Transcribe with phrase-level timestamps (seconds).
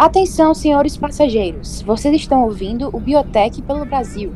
[0.00, 1.82] Atenção, senhores passageiros.
[1.82, 4.32] Vocês estão ouvindo o Biotech pelo Brasil.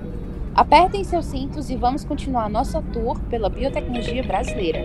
[0.54, 4.80] Apertem seus cintos e vamos continuar nossa tour pela biotecnologia brasileira.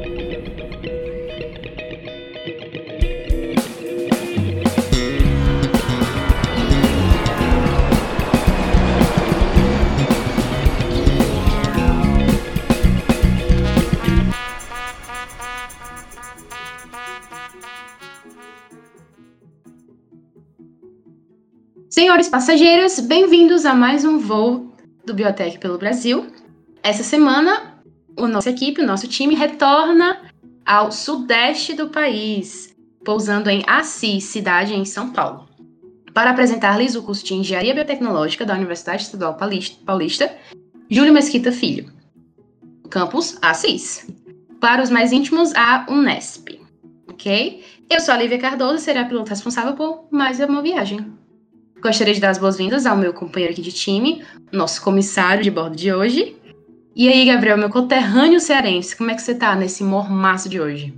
[21.99, 24.73] Senhores passageiros, bem-vindos a mais um voo
[25.05, 26.27] do Biotech pelo Brasil.
[26.81, 27.77] Essa semana,
[28.17, 30.22] a nossa equipe, o nosso time, retorna
[30.66, 35.49] ao sudeste do país, pousando em Assis, cidade em São Paulo,
[36.13, 39.36] para apresentar-lhes o curso de Engenharia Biotecnológica da Universidade Estadual
[39.86, 40.34] Paulista,
[40.89, 41.91] Júlio Mesquita Filho,
[42.89, 44.08] campus Assis.
[44.61, 46.61] Para os mais íntimos, a Unesp.
[47.09, 47.61] Ok?
[47.89, 51.19] Eu sou a Lívia Cardoso serei a piloto responsável por mais uma viagem.
[51.81, 55.75] Gostaria de dar as boas-vindas ao meu companheiro aqui de time, nosso comissário de bordo
[55.75, 56.35] de hoje.
[56.95, 60.94] E aí, Gabriel, meu conterrâneo cearense, como é que você tá nesse mormaço de hoje?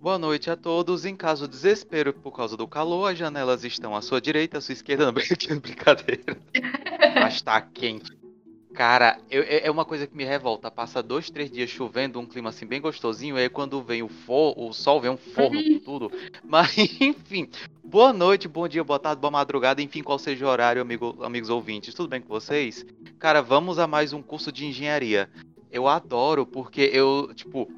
[0.00, 1.04] Boa noite a todos.
[1.04, 4.60] Em caso de desespero por causa do calor, as janelas estão à sua direita, à
[4.60, 5.06] sua esquerda.
[5.06, 5.12] Não,
[5.60, 6.38] brincadeira.
[7.20, 8.16] Mas tá quente.
[8.78, 10.70] Cara, eu, é, é uma coisa que me revolta.
[10.70, 14.08] Passa dois, três dias chovendo, um clima assim bem gostosinho, e aí quando vem o,
[14.08, 16.12] for, o sol, vem um forno com tudo.
[16.44, 17.48] Mas, enfim,
[17.82, 21.50] boa noite, bom dia, boa tarde, boa madrugada, enfim, qual seja o horário, amigo, amigos
[21.50, 21.92] ouvintes.
[21.92, 22.86] Tudo bem com vocês?
[23.18, 25.28] Cara, vamos a mais um curso de engenharia.
[25.72, 27.68] Eu adoro, porque eu, tipo,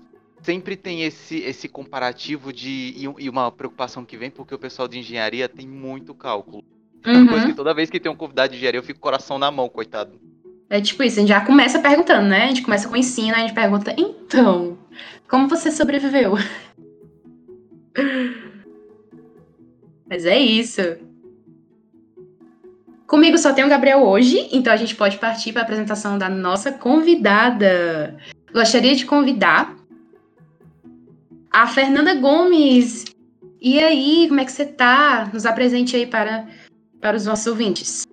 [0.43, 4.99] sempre tem esse, esse comparativo de e, uma preocupação que vem, porque o pessoal de
[4.99, 6.63] engenharia tem muito cálculo.
[7.03, 9.39] É uma coisa que toda vez que tem um convidado de engenharia, eu fico coração
[9.39, 10.29] na mão, coitado.
[10.71, 12.45] É tipo isso, a gente já começa perguntando, né?
[12.45, 14.79] A gente começa com o ensino, a gente pergunta, então,
[15.29, 16.35] como você sobreviveu?
[20.09, 20.81] Mas é isso.
[23.05, 26.29] Comigo só tem o Gabriel hoje, então a gente pode partir para a apresentação da
[26.29, 28.17] nossa convidada.
[28.53, 29.77] Gostaria de convidar
[31.51, 33.07] a Fernanda Gomes.
[33.61, 35.29] E aí, como é que você tá?
[35.33, 36.47] Nos apresente aí para,
[37.01, 38.07] para os nossos ouvintes.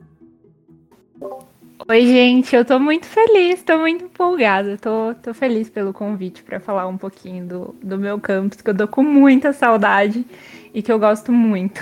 [1.90, 6.60] Oi, gente, eu tô muito feliz, tô muito empolgada, tô, tô feliz pelo convite para
[6.60, 10.26] falar um pouquinho do, do meu campus, que eu dou com muita saudade
[10.74, 11.80] e que eu gosto muito.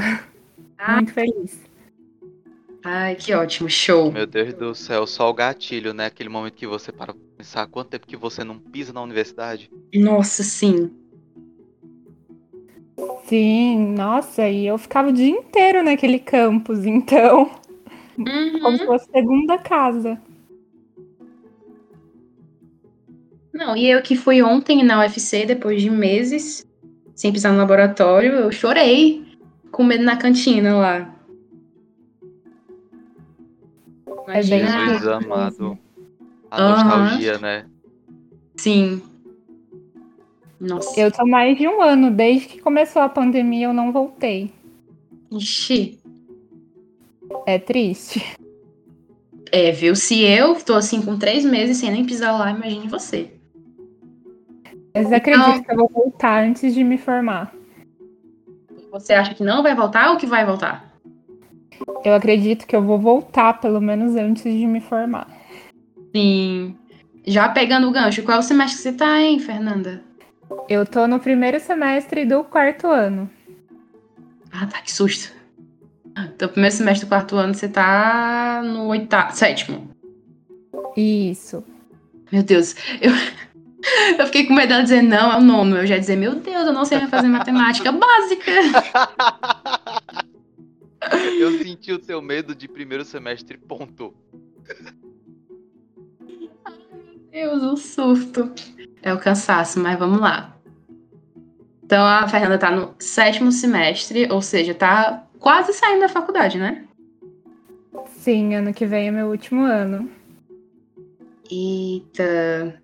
[0.77, 0.97] Ah.
[0.97, 1.59] Muito feliz.
[2.83, 4.11] Ai, que ótimo, show.
[4.11, 6.05] Meu Deus do céu, só o gatilho, né?
[6.05, 9.71] Aquele momento que você para pensar quanto tempo que você não pisa na universidade.
[9.91, 10.91] Nossa, sim.
[13.25, 17.49] Sim, nossa, e eu ficava o dia inteiro naquele campus, então
[18.17, 18.59] Uhum.
[18.59, 20.21] Como se fosse segunda casa.
[23.53, 26.67] Não, e eu que fui ontem na UFC, depois de meses,
[27.15, 29.25] sem pisar no laboratório, eu chorei
[29.71, 31.15] com medo na cantina lá.
[34.27, 35.77] É bem Jesus amado.
[36.51, 36.69] A uhum.
[36.69, 37.65] nostalgia, né?
[38.57, 39.01] Sim.
[40.59, 40.99] Nossa.
[40.99, 44.51] Eu tô mais de um ano, desde que começou a pandemia, eu não voltei.
[45.31, 45.99] Ixi.
[47.45, 48.23] É triste.
[49.51, 49.95] É, viu?
[49.95, 53.31] Se eu tô assim com três meses sem nem pisar lá, imagine você.
[54.93, 57.53] Mas acredito então, que eu vou voltar antes de me formar.
[58.91, 60.93] Você acha que não vai voltar ou que vai voltar?
[62.03, 65.27] Eu acredito que eu vou voltar, pelo menos antes de me formar.
[66.15, 66.75] Sim.
[67.25, 70.01] Já pegando o gancho, qual é o semestre que você tá, hein, Fernanda?
[70.69, 73.29] Eu tô no primeiro semestre do quarto ano.
[74.51, 75.33] Ah, tá, que susto.
[76.17, 79.89] Então, primeiro semestre do quarto ano, você tá no oitavo, sétimo.
[80.95, 81.63] Isso.
[82.31, 83.11] Meu Deus, eu,
[84.17, 85.77] eu fiquei com medo dela dizer não, é o nono.
[85.77, 88.51] Eu já ia dizer, meu Deus, eu não sei fazer matemática básica.
[91.39, 94.11] Eu senti o seu medo de primeiro semestre, ponto.
[96.65, 96.73] Ai,
[97.31, 98.51] meu Deus, o surto.
[99.03, 100.57] É o cansaço, mas vamos lá.
[101.83, 106.85] Então a Fernanda tá no sétimo semestre, ou seja, tá quase saindo da faculdade, né?
[108.07, 110.09] Sim, ano que vem é meu último ano.
[111.49, 112.81] Eita.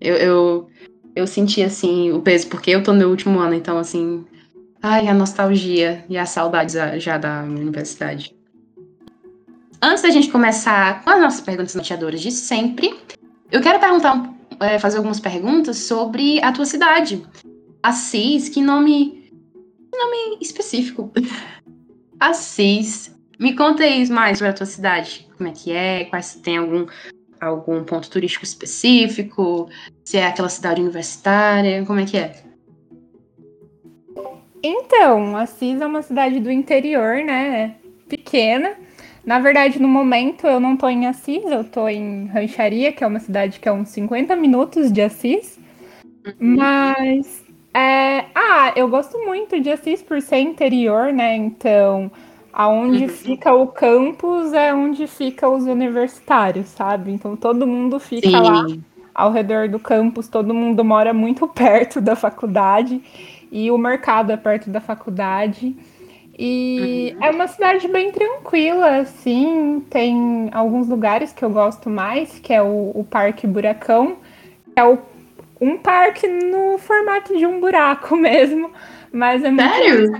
[0.00, 0.70] Eu, eu,
[1.14, 4.24] eu senti, assim, o peso, porque eu tô no meu último ano, então, assim.
[4.82, 8.34] Ai, a nostalgia e as saudades já da minha universidade.
[9.82, 12.98] Antes da gente começar com as nossas perguntas norteadoras de sempre,
[13.52, 17.22] eu quero perguntar, é, fazer algumas perguntas sobre a tua cidade.
[17.82, 19.30] Assis, que nome.
[19.92, 21.12] Que nome específico.
[22.20, 23.18] Assis.
[23.38, 25.26] Me conta aí mais sobre a tua cidade.
[25.36, 26.04] Como é que é?
[26.04, 26.86] Quais tem algum
[27.40, 29.68] algum ponto turístico específico?
[30.04, 31.84] Se é aquela cidade universitária?
[31.86, 32.34] Como é que é?
[34.62, 37.76] Então, Assis é uma cidade do interior, né?
[38.08, 38.74] Pequena.
[39.24, 43.06] Na verdade, no momento eu não tô em Assis, eu tô em Rancharia, que é
[43.06, 45.58] uma cidade que é uns 50 minutos de Assis.
[46.26, 46.56] Uhum.
[46.56, 47.44] Mas
[47.74, 48.26] é...
[48.34, 51.36] ah, eu gosto muito de Assis por ser interior, né?
[51.36, 52.10] Então,
[52.52, 53.08] aonde uhum.
[53.08, 57.12] fica o campus é onde fica os universitários, sabe?
[57.12, 58.36] Então todo mundo fica Sim.
[58.36, 58.66] lá
[59.14, 63.02] ao redor do campus, todo mundo mora muito perto da faculdade
[63.50, 65.74] e o mercado é perto da faculdade.
[66.38, 67.24] E uhum.
[67.24, 69.84] é uma cidade bem tranquila, assim.
[69.90, 74.16] Tem alguns lugares que eu gosto mais, que é o, o Parque Buracão,
[74.72, 74.98] que é o,
[75.60, 78.72] um parque no formato de um buraco mesmo.
[79.12, 79.68] Mas é muito.
[79.68, 80.12] Sério?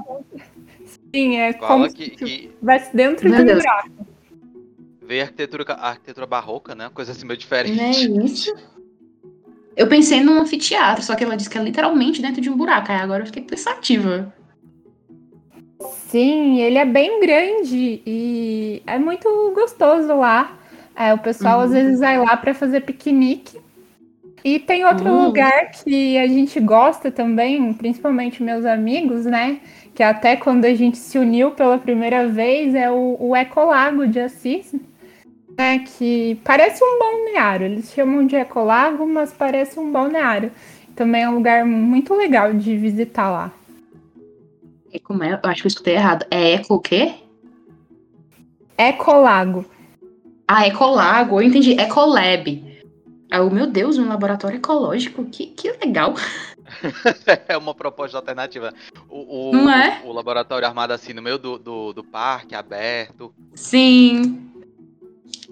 [1.14, 2.52] Sim, é Fala como que, se que...
[2.62, 3.62] vai dentro Meu de um Deus.
[3.62, 3.90] buraco.
[5.02, 6.90] Veio a arquitetura, arquitetura barroca, né?
[6.92, 7.76] Coisa assim meio diferente.
[8.08, 8.54] Não é isso?
[9.76, 12.92] Eu pensei num anfiteatro, só que ela disse que é literalmente dentro de um buraco.
[12.92, 14.32] Aí agora eu fiquei pensativa.
[16.08, 20.56] Sim, ele é bem grande e é muito gostoso lá.
[20.94, 21.64] É, o pessoal uhum.
[21.64, 23.58] às vezes vai lá para fazer piquenique.
[24.44, 25.26] E tem outro uhum.
[25.26, 29.60] lugar que a gente gosta também, principalmente meus amigos, né?
[29.94, 34.20] Que até quando a gente se uniu pela primeira vez é o, o Ecolago de
[34.20, 34.74] Assis,
[35.58, 37.66] né, que parece um balneário.
[37.66, 40.50] Eles chamam de Ecolago, mas parece um balneário.
[40.96, 43.52] Também é um lugar muito legal de visitar lá.
[44.92, 45.38] É como é?
[45.42, 46.24] Eu acho que eu escutei errado.
[46.30, 47.14] É Eco o quê?
[48.76, 49.66] Ecolago.
[50.48, 51.40] Ah, Ecolago.
[51.40, 51.72] Eu entendi.
[51.72, 52.69] Ecolab.
[53.30, 55.24] Ah, oh, meu Deus, um laboratório ecológico.
[55.24, 56.14] Que, que legal.
[57.48, 58.72] é uma proposta alternativa.
[59.08, 60.02] O, o, Não é?
[60.04, 63.32] o, o laboratório armado assim no meio do, do, do parque, aberto.
[63.54, 64.50] Sim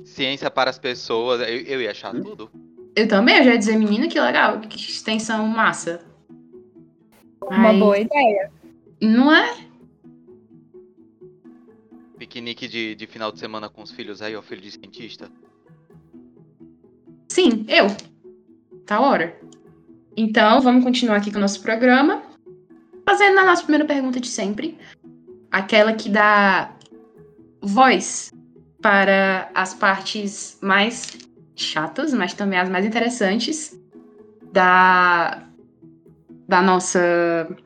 [0.08, 1.40] ciência para as pessoas.
[1.40, 2.50] Eu, eu ia achar tudo.
[2.96, 6.04] Eu também, eu já ia dizer, menina, que legal, que extensão massa.
[7.40, 8.50] Uma boa ideia.
[9.00, 9.56] Não é?
[12.18, 15.30] Piquenique de, de final de semana com os filhos aí, o filho de cientista?
[17.38, 17.86] Sim, eu.
[18.84, 19.38] Tá hora.
[20.16, 22.20] Então, vamos continuar aqui com o nosso programa.
[23.08, 24.76] Fazendo a nossa primeira pergunta de sempre.
[25.48, 26.72] Aquela que dá
[27.62, 28.32] voz
[28.82, 31.16] para as partes mais
[31.54, 33.80] chatas, mas também as mais interessantes
[34.52, 35.44] da,
[36.48, 37.56] da nossa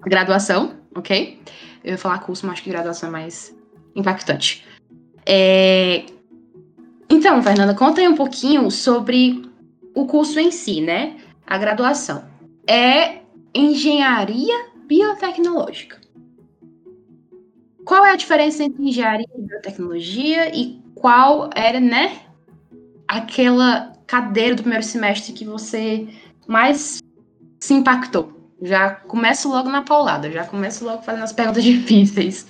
[0.00, 1.38] graduação, ok?
[1.84, 3.54] Eu ia falar curso, mas acho que graduação é mais
[3.94, 4.66] impactante.
[5.26, 6.06] É...
[7.26, 9.50] Então, Fernanda, conta aí um pouquinho sobre
[9.92, 11.16] o curso em si, né?
[11.44, 12.22] A graduação.
[12.64, 13.18] É
[13.52, 16.00] engenharia biotecnológica.
[17.84, 22.16] Qual é a diferença entre engenharia e biotecnologia e qual era, né,
[23.08, 26.06] aquela cadeira do primeiro semestre que você
[26.46, 27.00] mais
[27.58, 28.52] se impactou?
[28.62, 32.46] Já começo logo na paulada, já começo logo fazendo as perguntas difíceis.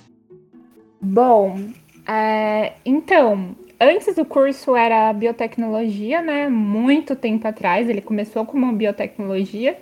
[1.01, 1.71] Bom,
[2.07, 6.47] é, então, antes do curso era biotecnologia, né?
[6.49, 9.77] Muito tempo atrás, ele começou como biotecnologia.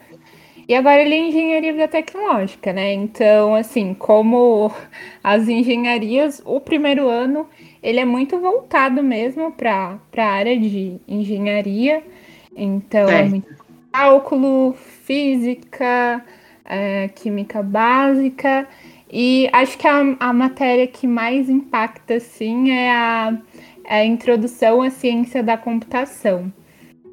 [0.68, 2.94] E agora ele é engenharia biotecnológica, né?
[2.94, 4.71] Então, assim, como
[5.24, 7.47] as engenharias, o primeiro ano
[7.83, 12.03] ele é muito voltado mesmo para a área de engenharia.
[12.56, 13.48] Então, é, muito
[13.91, 16.25] cálculo, física,
[16.65, 18.67] é, química básica.
[19.12, 23.38] E acho que a, a matéria que mais impacta, sim, é a,
[23.88, 26.51] é a introdução à ciência da computação.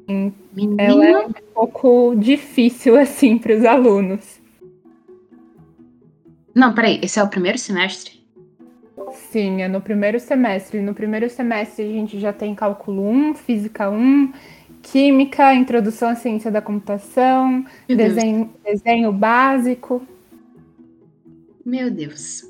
[0.07, 0.81] Menina.
[0.81, 4.41] Ela é um pouco difícil, assim, para os alunos.
[6.53, 8.21] Não, peraí, esse é o primeiro semestre?
[9.13, 10.81] Sim, é no primeiro semestre.
[10.81, 14.31] No primeiro semestre a gente já tem cálculo 1, física 1,
[14.81, 20.05] química, introdução à ciência da computação, desenho, desenho básico.
[21.65, 22.43] Meu Deus.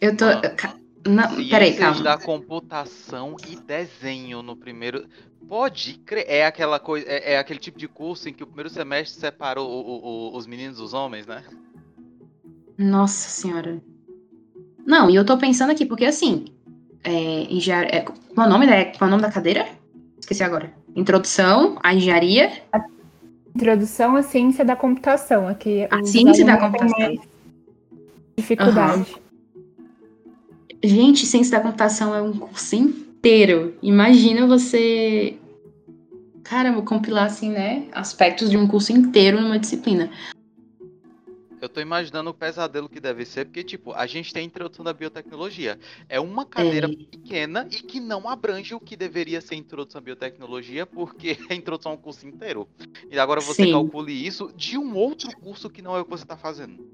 [0.00, 0.26] Eu tô.
[1.06, 2.02] Não, peraí, calma.
[2.02, 5.06] da computação e desenho no primeiro.
[5.48, 6.24] Pode crer.
[6.28, 7.06] É aquela coisa.
[7.08, 10.46] É, é, aquele tipo de curso em que o primeiro semestre separou o, o, os
[10.46, 11.42] meninos dos homens, né?
[12.78, 13.82] Nossa senhora.
[14.86, 16.46] Não, e eu tô pensando aqui, porque assim.
[17.04, 19.66] É, engenharia, é, qual, é o nome da, qual é o nome da cadeira?
[20.20, 20.72] Esqueci agora.
[20.94, 22.62] Introdução à engenharia.
[22.72, 22.80] A
[23.56, 25.48] introdução à ciência da computação.
[25.48, 27.18] Aqui a ciência da computação.
[28.36, 29.00] Dificuldade.
[29.00, 29.22] Uhum.
[30.84, 33.76] Gente, ciência da computação é um curso inteiro.
[33.80, 35.38] Imagina você.
[36.42, 37.86] Caramba, compilar assim, né?
[37.92, 40.10] Aspectos de um curso inteiro numa disciplina.
[41.60, 44.84] Eu tô imaginando o pesadelo que deve ser, porque, tipo, a gente tem a introdução
[44.84, 45.78] da biotecnologia.
[46.08, 46.96] É uma cadeira é.
[46.96, 51.56] pequena e que não abrange o que deveria ser introdução à biotecnologia, porque é a
[51.56, 52.68] introdução ao curso inteiro.
[53.08, 53.70] E agora você Sim.
[53.70, 56.84] calcule isso de um outro curso que não é o que você tá fazendo.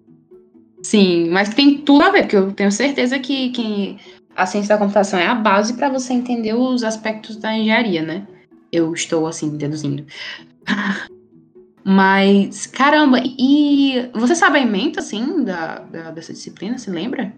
[0.83, 3.99] Sim, mas tem tudo a ver, porque eu tenho certeza que, que
[4.37, 8.27] a ciência da computação é a base para você entender os aspectos da engenharia, né?
[8.71, 10.07] Eu estou assim deduzindo.
[11.85, 17.33] Mas, caramba, e você sabe a ementa, assim, da, da, dessa disciplina, se lembra?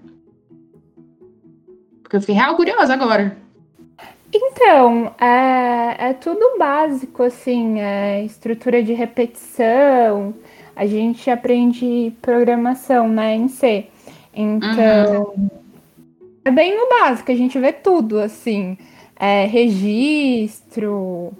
[2.02, 3.36] Porque eu fiquei real curiosa agora.
[4.32, 10.34] Então, é, é tudo básico, assim, é estrutura de repetição,
[10.80, 13.86] a gente aprende programação, né, em C.
[14.32, 15.50] Então, uhum.
[16.42, 18.78] é bem no básico, a gente vê tudo, assim,
[19.14, 21.34] é, registro,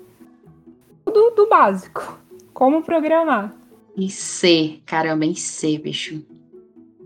[1.06, 2.20] tudo do básico,
[2.52, 3.54] como programar.
[3.96, 6.22] E C, caramba, em C, bicho.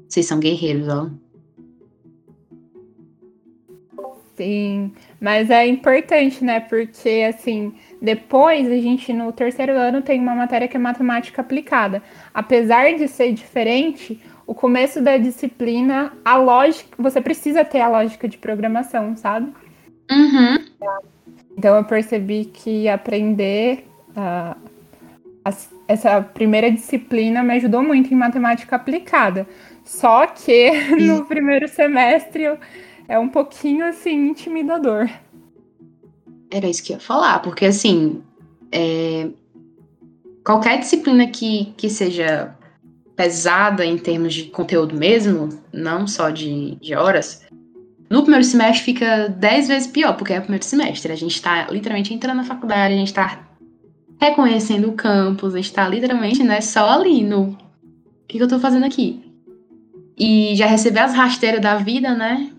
[0.08, 1.08] Vocês são guerreiros, ó.
[4.36, 6.58] Sim, mas é importante, né?
[6.58, 7.72] Porque, assim,
[8.04, 12.02] depois a gente, no terceiro ano, tem uma matéria que é matemática aplicada.
[12.34, 18.28] Apesar de ser diferente, o começo da disciplina, a lógica, você precisa ter a lógica
[18.28, 19.50] de programação, sabe?
[20.11, 20.64] Uhum.
[21.56, 24.54] Então eu percebi que aprender uh,
[25.88, 29.46] essa primeira disciplina me ajudou muito em matemática aplicada.
[29.82, 30.70] Só que
[31.00, 32.58] no primeiro semestre
[33.08, 35.08] é um pouquinho assim intimidador.
[36.54, 38.23] Era isso que eu ia falar, porque assim,
[38.70, 39.28] é...
[40.46, 42.54] qualquer disciplina que, que seja
[43.16, 47.44] pesada em termos de conteúdo mesmo, não só de, de horas,
[48.08, 51.11] no primeiro semestre fica dez vezes pior, porque é o primeiro semestre.
[51.11, 53.49] A gente está literalmente entrando na faculdade, a gente está
[54.20, 57.49] reconhecendo o campus, a gente está literalmente né, só ali no.
[57.49, 57.56] O
[58.28, 59.25] que, que eu estou fazendo aqui?
[60.16, 62.53] E já receber as rasteiras da vida, né?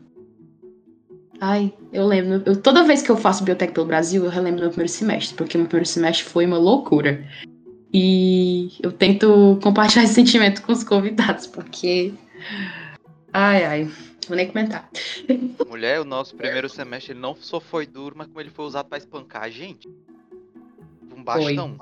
[1.40, 2.44] Ai, eu lembro.
[2.46, 5.58] Eu, toda vez que eu faço biotec pelo Brasil, eu relembro meu primeiro semestre, porque
[5.58, 7.26] meu primeiro semestre foi uma loucura.
[7.94, 12.14] E eu tento compartilhar esse sentimento com os convidados, porque.
[13.32, 13.92] Ai, ai.
[14.28, 14.90] Vou nem comentar.
[15.68, 18.88] Mulher, o nosso primeiro semestre ele não só foi duro, mas como ele foi usado
[18.88, 19.88] para espancar a gente.
[21.16, 21.78] Um bastão.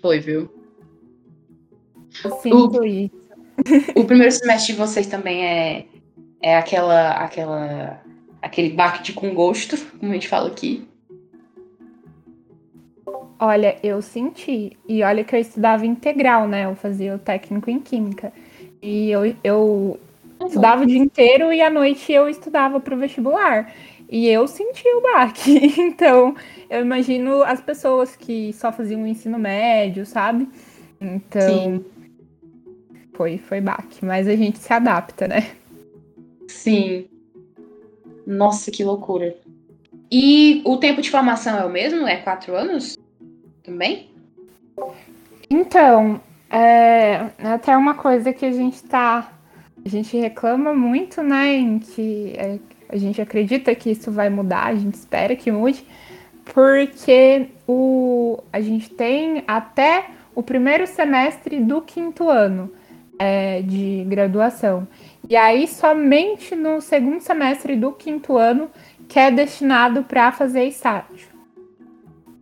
[0.00, 0.50] foi viu?
[2.24, 3.14] Eu sinto o, isso.
[3.94, 5.86] O primeiro semestre de vocês também é
[6.42, 8.00] é aquela, aquela,
[8.40, 10.86] aquele baque com gosto, como a gente fala aqui.
[13.38, 14.76] Olha, eu senti.
[14.86, 16.66] E olha que eu estudava integral, né?
[16.66, 18.32] Eu fazia o técnico em química.
[18.82, 19.98] E eu, eu
[20.38, 20.46] uhum.
[20.46, 23.72] estudava o dia inteiro e à noite eu estudava para o vestibular.
[24.10, 25.72] E eu senti o baque.
[25.80, 26.34] Então,
[26.68, 30.46] eu imagino as pessoas que só faziam o ensino médio, sabe?
[31.00, 31.84] Então, Sim.
[33.14, 34.04] foi, foi baque.
[34.04, 35.46] Mas a gente se adapta, né?
[36.50, 37.06] Sim.
[38.26, 39.34] Nossa, que loucura.
[40.10, 42.06] E o tempo de formação é o mesmo?
[42.06, 42.98] É quatro anos?
[43.62, 44.10] Também?
[45.48, 49.32] Então, é, é até uma coisa que a gente tá.
[49.84, 51.54] A gente reclama muito, né?
[51.54, 55.86] Em que é, a gente acredita que isso vai mudar, a gente espera que mude,
[56.52, 62.70] porque o, a gente tem até o primeiro semestre do quinto ano
[63.18, 64.88] é, de graduação.
[65.28, 68.70] E aí, somente no segundo semestre do quinto ano
[69.08, 71.28] que é destinado para fazer estágio.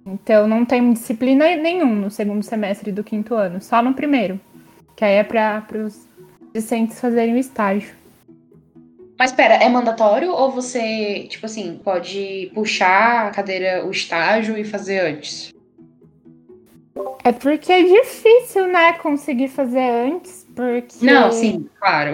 [0.07, 4.41] Então, não tem disciplina nenhum no segundo semestre do quinto ano, só no primeiro,
[4.97, 6.09] que aí é para os
[6.53, 7.95] discentes fazerem o estágio.
[9.19, 14.65] Mas espera, é mandatório ou você, tipo assim, pode puxar a cadeira, o estágio e
[14.65, 15.53] fazer antes?
[17.25, 21.05] É porque é difícil, né, conseguir fazer antes, porque...
[21.05, 22.13] Não, sim, claro.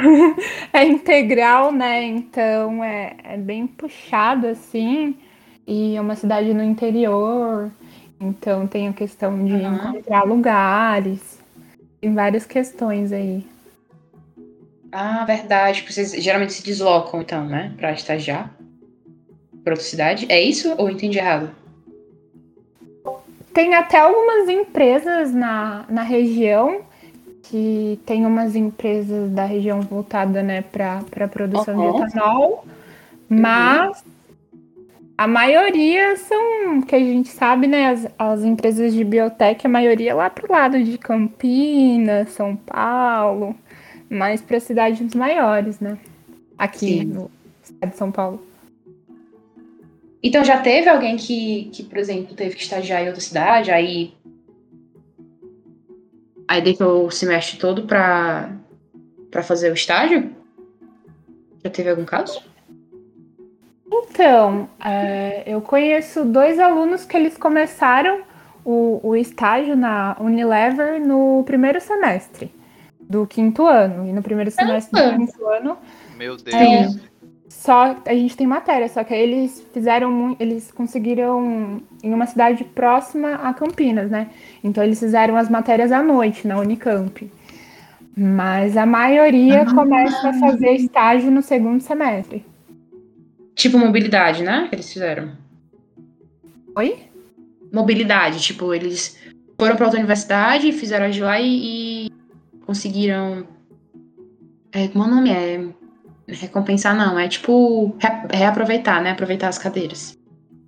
[0.72, 2.04] é integral, né?
[2.04, 5.16] Então é, é bem puxado assim.
[5.66, 7.70] E é uma cidade no interior.
[8.20, 9.74] Então tem a questão de uhum.
[9.74, 11.40] encontrar lugares.
[12.00, 13.46] Tem várias questões aí.
[14.92, 15.84] Ah, verdade.
[15.88, 17.72] Vocês geralmente se deslocam, então, né?
[17.76, 18.52] Pra estagiar.
[19.62, 20.26] Pra outra cidade.
[20.28, 21.50] É isso ou entendi errado?
[23.52, 26.82] Tem até algumas empresas na, na região
[27.50, 31.96] que tem umas empresas da região voltada né, para a produção uhum.
[31.96, 32.64] de etanol,
[33.28, 34.04] mas
[35.18, 40.12] a maioria são, que a gente sabe, né, as, as empresas de biotech, a maioria
[40.12, 43.56] é lá para o lado de Campinas, São Paulo,
[44.08, 45.98] mais para cidades maiores, né?
[46.56, 47.04] Aqui Sim.
[47.04, 47.30] no
[47.62, 48.46] estado de São Paulo.
[50.22, 54.14] Então já teve alguém que, que, por exemplo, teve que estagiar em outra cidade, aí
[56.50, 58.50] Aí deixou o semestre todo para
[59.30, 60.34] para fazer o estágio?
[61.62, 62.42] Já teve algum caso?
[63.86, 68.22] Então, é, eu conheço dois alunos que eles começaram
[68.64, 72.52] o, o estágio na Unilever no primeiro semestre.
[72.98, 74.08] do quinto ano.
[74.08, 75.78] E no primeiro semestre do quinto ano.
[76.16, 76.96] Meu Deus.
[77.60, 83.34] Só a gente tem matéria, só que eles fizeram, eles conseguiram em uma cidade próxima
[83.34, 84.30] a Campinas, né?
[84.64, 87.30] Então eles fizeram as matérias à noite na Unicamp.
[88.16, 89.74] Mas a maioria ah.
[89.74, 92.46] começa a fazer estágio no segundo semestre.
[93.54, 94.66] Tipo mobilidade, né?
[94.70, 95.32] Que eles fizeram.
[96.74, 96.96] Oi?
[97.70, 99.20] Mobilidade, tipo, eles
[99.58, 102.10] foram para outra universidade, fizeram de lá e, e
[102.64, 103.46] conseguiram.
[104.72, 105.79] É, como é o nome é?
[106.30, 109.10] Recompensar não, é tipo re, reaproveitar, né?
[109.10, 110.16] Aproveitar as cadeiras.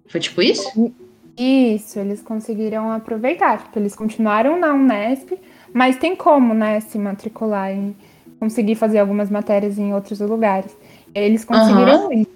[0.08, 0.92] Foi tipo isso?
[1.36, 3.62] Isso, eles conseguiram aproveitar.
[3.62, 5.32] Tipo, eles continuaram na Unesp,
[5.72, 7.96] mas tem como, né, se matricular e
[8.38, 10.76] conseguir fazer algumas matérias em outros lugares.
[11.14, 12.12] Eles conseguiram uhum.
[12.12, 12.30] isso.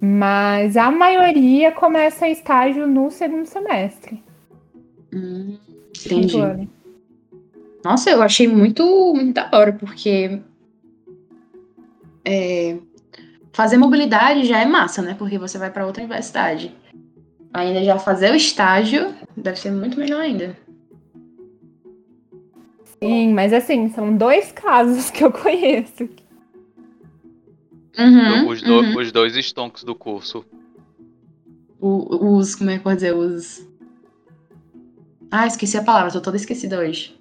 [0.00, 4.22] Mas a maioria começa estágio no segundo semestre.
[5.12, 5.56] Hum,
[6.04, 6.68] entendi.
[7.82, 10.40] Nossa, eu achei muito, muito da hora, porque
[12.26, 12.76] é,
[13.52, 15.14] fazer mobilidade já é massa, né?
[15.14, 16.74] Porque você vai para outra universidade.
[17.54, 20.58] Ainda já fazer o estágio deve ser muito melhor ainda.
[23.02, 26.08] Sim, mas assim, são dois casos que eu conheço.
[27.98, 28.98] Uhum, os, do, uhum.
[28.98, 30.44] os, dois estonks do curso.
[31.80, 33.14] O, os, como é que pode dizer?
[33.14, 33.66] Os.
[35.30, 37.16] Ah, esqueci a palavra, tô toda esquecida hoje.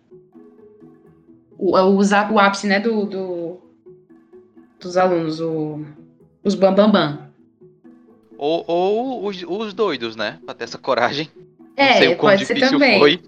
[1.57, 1.99] O, o,
[2.33, 3.34] o ápice, né, do, do,
[4.79, 5.85] dos alunos, o,
[6.43, 6.91] os bambambam.
[6.91, 7.25] Bam, bam.
[8.37, 10.39] Ou, ou os, os doidos, né?
[10.45, 11.29] Pra ter essa coragem.
[11.75, 12.99] É, Não sei o quão difícil também.
[12.99, 13.21] foi.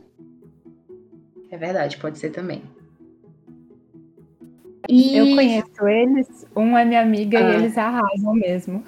[1.50, 2.62] É verdade, pode ser também.
[4.90, 5.18] E...
[5.18, 7.52] Eu conheço eles, um é minha amiga ah.
[7.52, 8.84] e eles arrasam mesmo.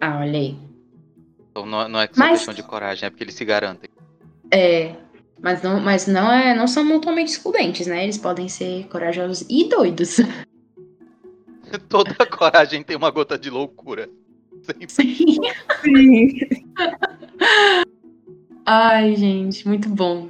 [0.00, 0.56] Ah, olha aí.
[1.50, 2.38] Então não, não é que só mas...
[2.38, 3.88] questão de coragem, é porque eles se garantem.
[4.50, 4.94] É,
[5.40, 8.04] mas não, mas não, é, não são mutuamente excludentes, né?
[8.04, 10.18] Eles podem ser corajosos e doidos.
[11.88, 14.08] Toda coragem tem uma gota de loucura.
[14.62, 14.88] Sempre.
[14.88, 15.38] Sim.
[15.82, 16.38] Sim.
[18.64, 20.28] Ai, gente, muito bom.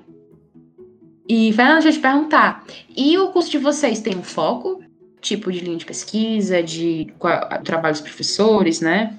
[1.29, 2.65] E, Fernanda, deixa eu te perguntar.
[2.95, 4.83] E o curso de vocês tem um foco?
[5.21, 7.13] Tipo de linha de pesquisa, de
[7.65, 9.19] trabalho dos professores, né?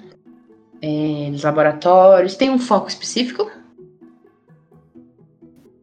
[0.81, 2.35] É, dos laboratórios.
[2.35, 3.49] Tem um foco específico?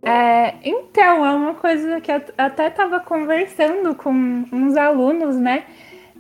[0.03, 4.13] É, então, é uma coisa que eu até estava conversando com
[4.53, 5.65] uns alunos, né?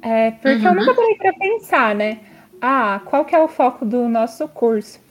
[0.04, 0.66] É, porque uhum.
[0.66, 2.18] eu nunca parei para pensar, né?
[2.60, 5.02] Ah, qual que é o foco do nosso curso?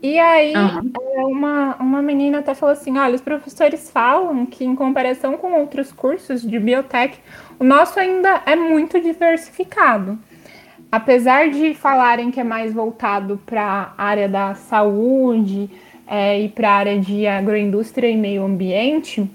[0.00, 1.32] E aí, uhum.
[1.32, 5.90] uma, uma menina até falou assim: olha, os professores falam que, em comparação com outros
[5.90, 7.18] cursos de biotech,
[7.58, 10.16] o nosso ainda é muito diversificado.
[10.92, 15.68] Apesar de falarem que é mais voltado para a área da saúde
[16.06, 19.28] é, e para a área de agroindústria e meio ambiente,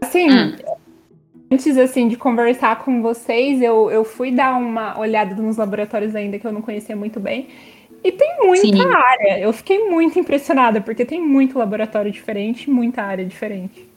[0.00, 0.56] assim, hum.
[1.50, 6.38] Antes assim de conversar com vocês, eu, eu fui dar uma olhada nos laboratórios ainda
[6.38, 7.48] que eu não conhecia muito bem.
[8.02, 8.94] E tem muita Sim.
[8.94, 9.40] área.
[9.40, 13.88] Eu fiquei muito impressionada, porque tem muito laboratório diferente, muita área diferente.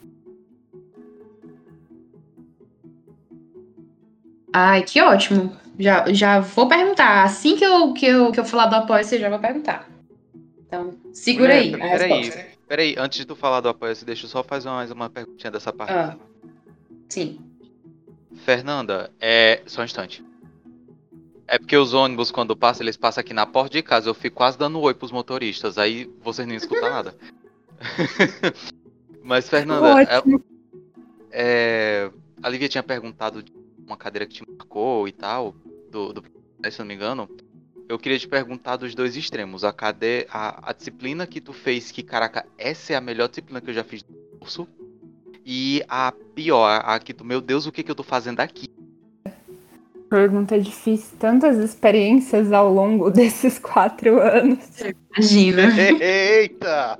[4.53, 5.51] Ai, que ótimo.
[5.77, 7.23] Já, já vou perguntar.
[7.23, 9.89] Assim que eu, que, eu, que eu falar do apoio, você já vai perguntar.
[10.65, 11.71] Então, segura é, aí.
[11.71, 12.31] Peraí,
[12.67, 12.95] peraí.
[12.97, 15.93] Antes de tu falar do apoio, deixa eu só fazer mais uma perguntinha dessa parte.
[15.93, 16.15] Ah,
[17.09, 17.39] sim.
[18.43, 19.61] Fernanda, é.
[19.65, 20.23] Só um instante.
[21.47, 24.09] É porque os ônibus, quando passam, eles passam aqui na porta de casa.
[24.09, 25.77] Eu fico quase dando oi pros motoristas.
[25.77, 27.15] Aí vocês não escutam nada.
[29.23, 30.21] Mas, Fernanda, é,
[31.31, 33.51] é, a Lívia tinha perguntado de
[33.85, 35.55] uma cadeira que te marcou e tal,
[35.89, 36.23] do, do
[36.69, 37.29] se não me engano.
[37.87, 39.63] Eu queria te perguntar dos dois extremos.
[39.63, 40.27] A, cade...
[40.29, 43.73] a, a disciplina que tu fez, que, caraca, essa é a melhor disciplina que eu
[43.73, 44.67] já fiz no curso.
[45.49, 48.67] E a pior, a que tu, meu Deus, o que, que eu tô fazendo aqui?
[50.09, 51.17] Pergunta difícil.
[51.17, 54.59] Tantas experiências ao longo desses quatro anos.
[55.15, 55.63] Imagina.
[56.01, 56.99] Eita!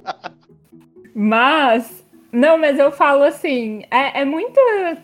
[1.13, 4.57] Mas, não, mas eu falo assim, é, é muito.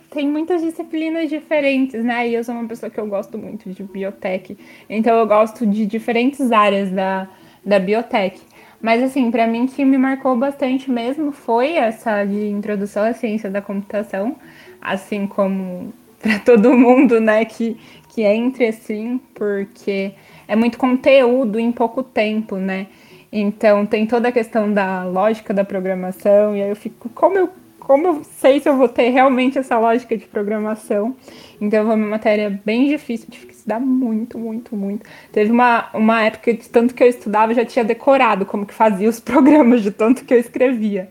[0.09, 2.29] Tem muitas disciplinas diferentes, né?
[2.29, 4.57] E eu sou uma pessoa que eu gosto muito de biotech.
[4.89, 7.27] Então eu gosto de diferentes áreas da,
[7.65, 8.41] da biotech.
[8.83, 13.49] Mas assim, para mim que me marcou bastante mesmo foi essa de introdução à ciência
[13.49, 14.35] da computação,
[14.81, 17.77] assim como para todo mundo, né, que,
[18.09, 20.11] que entre assim, porque
[20.45, 22.87] é muito conteúdo em pouco tempo, né?
[23.31, 27.49] Então tem toda a questão da lógica da programação, e aí eu fico, como eu,
[27.79, 31.15] como eu sei se eu vou ter realmente essa lógica de programação?
[31.59, 35.05] Então foi uma matéria bem difícil, que estudar muito, muito, muito.
[35.31, 38.73] Teve uma, uma época de tanto que eu estudava, eu já tinha decorado como que
[38.73, 41.09] fazia os programas de tanto que eu escrevia.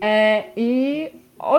[0.00, 1.12] É, e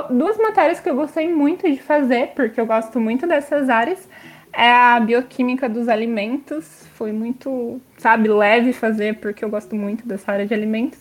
[0.10, 4.08] duas matérias que eu gostei muito de fazer, porque eu gosto muito dessas áreas,
[4.54, 6.88] é a bioquímica dos alimentos.
[6.94, 11.00] Foi muito, sabe, leve fazer, porque eu gosto muito dessa área de alimentos.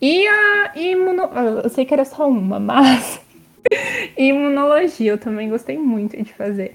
[0.00, 1.24] E a imuno...
[1.62, 3.20] Eu sei que era só uma, mas.
[4.16, 6.74] imunologia eu também gostei muito de fazer.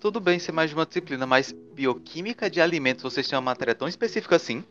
[0.00, 3.74] Tudo bem ser mais de uma disciplina, mas bioquímica de alimentos, vocês têm uma matéria
[3.74, 4.62] tão específica assim?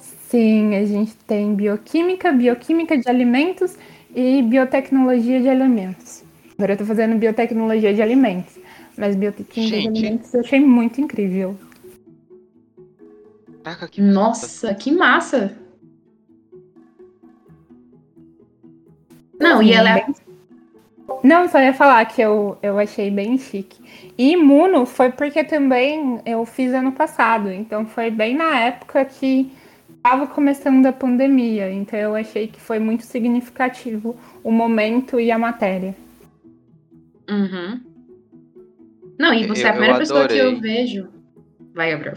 [0.00, 3.76] Sim, a gente tem bioquímica, bioquímica de alimentos
[4.14, 6.24] e biotecnologia de alimentos.
[6.58, 8.58] Agora eu tô fazendo biotecnologia de alimentos,
[8.96, 9.82] mas bioquímica gente.
[9.82, 11.56] de alimentos eu achei muito incrível.
[13.62, 14.74] Caraca, que Nossa, massa.
[14.74, 15.56] que massa!
[19.38, 20.06] Não, Sim, e ela é.
[21.22, 23.80] Não, só ia falar que eu, eu achei bem chique.
[24.16, 29.50] E imuno foi porque também eu fiz ano passado, então foi bem na época que
[29.96, 35.38] estava começando a pandemia, então eu achei que foi muito significativo o momento e a
[35.38, 35.94] matéria.
[37.28, 37.80] Uhum.
[39.18, 41.08] Não, e você eu, é a primeira pessoa que eu vejo.
[41.74, 42.14] Vai, Gabriel.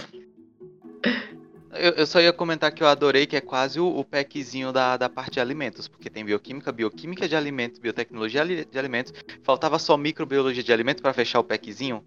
[1.75, 4.97] Eu, eu, só ia comentar que eu adorei que é quase o, o packzinho da,
[4.97, 9.13] da parte de alimentos, porque tem bioquímica, bioquímica de alimentos, biotecnologia de alimentos.
[9.43, 12.03] Faltava só microbiologia de alimentos para fechar o packzinho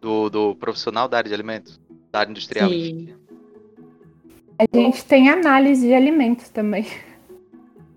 [0.00, 1.80] do, do profissional da área de alimentos,
[2.10, 2.70] da área industrial.
[2.70, 3.14] Sim.
[4.58, 6.86] A gente tem análise de alimentos também.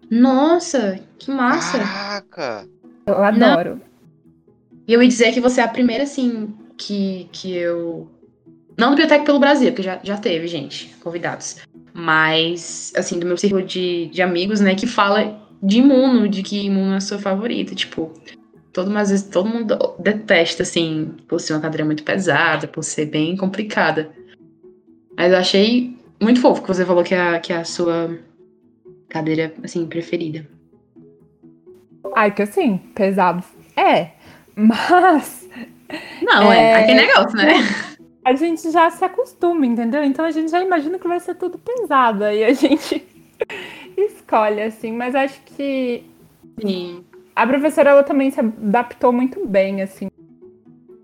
[0.09, 1.79] Nossa, que massa!
[1.79, 2.67] Caraca!
[3.05, 3.81] Eu adoro.
[4.87, 8.09] E eu ia dizer que você é a primeira, assim, que, que eu
[8.77, 11.57] não do Biotech pelo Brasil, que já, já teve, gente, convidados.
[11.93, 16.65] Mas, assim, do meu círculo de, de amigos, né, que fala de imuno, de que
[16.65, 17.75] imuno é a sua favorita.
[17.75, 18.11] Tipo,
[18.71, 23.05] todo, mas, vezes, todo mundo detesta, assim, por ser uma cadeira muito pesada, por ser
[23.05, 24.09] bem complicada.
[25.15, 28.17] Mas eu achei muito fofo que você falou que é, que é a sua
[29.07, 30.47] cadeira, assim, preferida.
[32.15, 33.43] Ai, que assim, pesado.
[33.75, 34.11] É,
[34.55, 35.47] mas.
[36.23, 37.53] Não, é, é aquele negócio, né?
[38.23, 40.03] A gente já se acostuma, entendeu?
[40.03, 42.23] Então a gente já imagina que vai ser tudo pesado.
[42.23, 43.05] Aí a gente
[43.97, 44.91] escolhe, assim.
[44.93, 46.03] Mas acho que
[46.61, 47.03] Sim.
[47.35, 50.09] a professora ela também se adaptou muito bem, assim,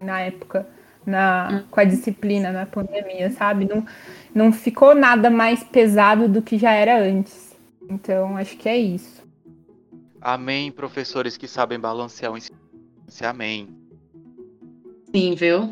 [0.01, 0.67] na época,
[1.05, 1.67] na, hum.
[1.69, 3.65] com a disciplina na pandemia, sabe?
[3.65, 3.85] Não,
[4.33, 7.57] não ficou nada mais pesado do que já era antes.
[7.89, 9.27] Então acho que é isso.
[10.21, 12.59] Amém, professores que sabem balancear o ensino.
[13.21, 13.67] Amém.
[15.13, 15.69] Sim, viu?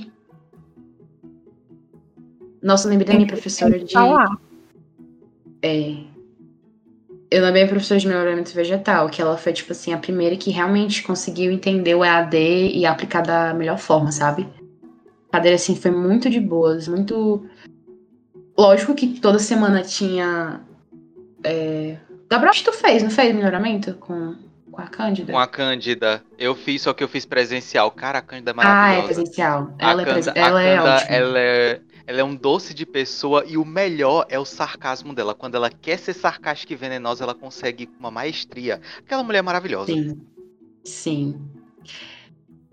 [2.61, 3.93] Nossa, eu lembrei da minha professora de.
[5.61, 5.95] É.
[7.29, 10.49] Eu lembrei da professora de melhoramento vegetal, que ela foi, tipo assim, a primeira que
[10.49, 14.47] realmente conseguiu entender o EAD e aplicar da melhor forma, sabe?
[15.27, 17.45] A cadeira, assim, foi muito de boas, muito.
[18.57, 20.61] Lógico que toda semana tinha.
[21.43, 21.97] É...
[22.29, 24.35] Gabriel, acho que tu fez, não fez melhoramento com,
[24.71, 25.33] com a Cândida?
[25.33, 26.23] Com a Cândida.
[26.37, 27.91] Eu fiz, só que eu fiz presencial.
[27.91, 28.89] Cara, a Cândida é maravilhosa.
[28.89, 29.75] Ah, é presencial.
[29.77, 31.15] Ela, a é, Cândida, ela é ótima.
[31.15, 35.35] Ela é ela é um doce de pessoa e o melhor é o sarcasmo dela.
[35.35, 38.79] Quando ela quer ser sarcástica e venenosa, ela consegue com uma maestria.
[38.99, 39.91] Aquela mulher maravilhosa.
[39.91, 40.21] Sim.
[40.85, 41.41] Sim.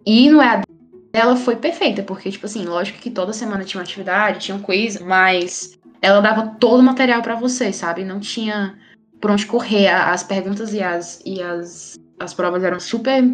[0.07, 0.65] E no EAD
[1.13, 4.63] ela foi perfeita, porque, tipo assim, lógico que toda semana tinha uma atividade, tinha um
[4.63, 8.05] quiz, mas ela dava todo o material para você, sabe?
[8.05, 8.79] Não tinha
[9.21, 9.89] por onde correr.
[9.89, 13.25] As perguntas e as, e as, as provas eram super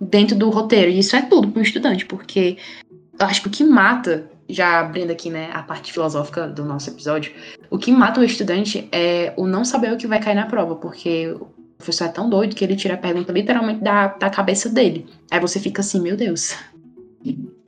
[0.00, 0.90] dentro do roteiro.
[0.90, 2.56] E isso é tudo um estudante, porque
[2.90, 6.88] eu acho que o que mata já abrindo aqui, né, a parte filosófica do nosso
[6.88, 7.32] episódio,
[7.70, 10.76] o que mata o estudante é o não saber o que vai cair na prova,
[10.76, 14.68] porque o professor é tão doido que ele tira a pergunta literalmente da, da cabeça
[14.68, 15.06] dele.
[15.30, 16.56] Aí você fica assim, meu Deus.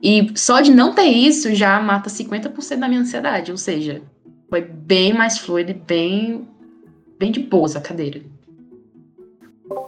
[0.01, 4.01] E só de não ter isso já mata 50% da minha ansiedade, ou seja,
[4.49, 6.47] foi bem mais fluido e bem,
[7.19, 8.21] bem de boa a cadeira.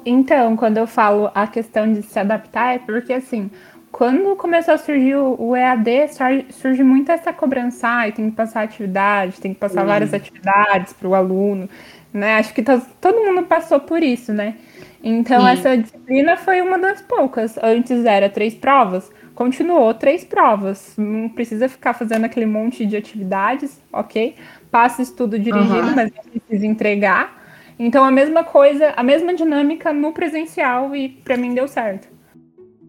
[0.05, 3.49] Então, quando eu falo a questão de se adaptar, é porque assim,
[3.93, 6.09] quando começou a surgir o EAD,
[6.49, 9.87] surge muito essa cobrança, ah, tem que passar atividade, tem que passar uhum.
[9.87, 11.69] várias atividades para o aluno,
[12.11, 12.37] né?
[12.37, 14.55] Acho que todo mundo passou por isso, né?
[15.03, 17.55] Então, essa disciplina foi uma das poucas.
[17.61, 20.95] Antes era três provas, continuou três provas.
[20.97, 24.35] Não precisa ficar fazendo aquele monte de atividades, ok?
[24.71, 25.95] Passa estudo dirigido, uhum.
[25.95, 27.43] mas não precisa entregar.
[27.77, 32.12] Então, a mesma coisa, a mesma dinâmica no presencial e para mim deu certo.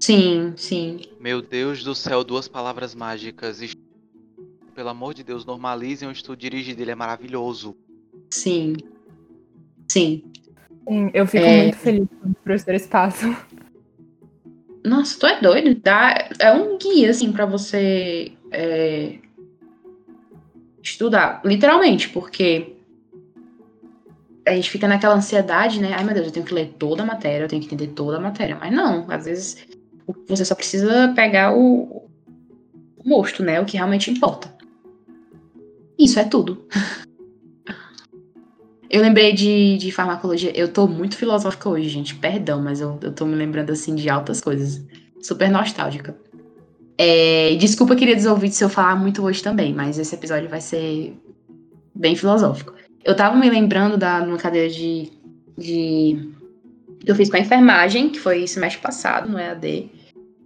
[0.01, 1.01] Sim, sim.
[1.19, 3.61] Meu Deus do céu, duas palavras mágicas.
[4.75, 7.77] Pelo amor de Deus, normalizem o estudo dirigido, ele é maravilhoso.
[8.31, 8.77] Sim.
[9.89, 10.25] Sim.
[10.33, 11.63] Sim eu fico é...
[11.63, 13.37] muito feliz quando os professores passam.
[14.85, 15.81] Nossa, tu é doido?
[15.83, 19.17] Dá, é um guia, assim, para você é,
[20.83, 21.41] estudar.
[21.43, 22.77] Literalmente, porque
[24.47, 25.95] a gente fica naquela ansiedade, né?
[25.95, 28.19] Ai meu Deus, eu tenho que ler toda a matéria, eu tenho que entender toda
[28.19, 28.59] a matéria.
[28.61, 29.67] Mas não, às vezes
[30.29, 32.09] você só precisa pegar o,
[32.97, 33.61] o mosto, né?
[33.61, 34.53] O que realmente importa.
[35.99, 36.67] Isso é tudo.
[38.91, 40.53] Eu lembrei de, de farmacologia.
[40.55, 42.15] Eu tô muito filosófica hoje, gente.
[42.15, 44.85] Perdão, mas eu, eu tô me lembrando assim de altas coisas.
[45.21, 46.17] Super nostálgica.
[46.97, 51.17] É, desculpa, queridos ouvintes, se eu falar muito hoje também, mas esse episódio vai ser
[51.95, 52.73] bem filosófico.
[53.05, 55.11] Eu tava me lembrando da numa cadeira de,
[55.59, 56.31] de
[57.07, 59.91] eu fiz com a enfermagem, que foi semestre passado no EAD,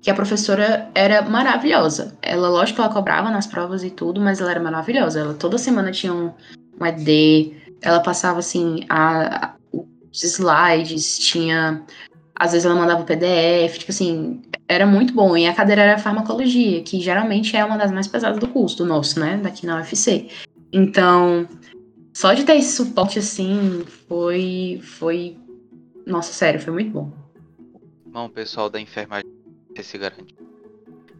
[0.00, 2.16] que a professora era maravilhosa.
[2.22, 5.20] Ela, lógico ela cobrava nas provas e tudo, mas ela era maravilhosa.
[5.20, 6.32] Ela toda semana tinha um,
[6.80, 11.84] um ED, ela passava assim a, a, os slides, tinha
[12.38, 15.36] às vezes ela mandava o PDF, tipo assim, era muito bom.
[15.36, 18.86] E a cadeira era farmacologia, que geralmente é uma das mais pesadas do curso, do
[18.86, 19.40] nosso, né?
[19.42, 20.28] Daqui na UFC.
[20.72, 21.48] Então,
[22.14, 24.80] só de ter esse suporte assim, foi.
[24.84, 25.36] Foi.
[26.08, 27.12] Nossa, sério, foi muito bom.
[28.06, 29.30] Bom, o pessoal da enfermagem
[29.82, 30.34] se garante.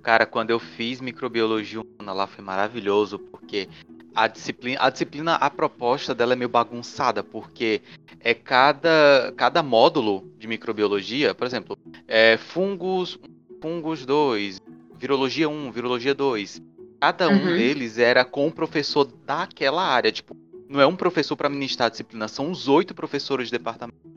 [0.03, 3.69] Cara, quando eu fiz microbiologia humana lá foi maravilhoso, porque
[4.15, 7.83] a disciplina, a disciplina, a proposta dela é meio bagunçada, porque
[8.19, 13.19] é cada, cada módulo de microbiologia, por exemplo, é fungos,
[13.61, 14.59] fungos 2,
[14.97, 16.63] virologia 1, virologia 2.
[16.99, 17.57] Cada um uhum.
[17.57, 20.35] deles era com um professor daquela área, tipo,
[20.67, 24.08] não é um professor para ministrar a disciplina, são os oito professores de departamento.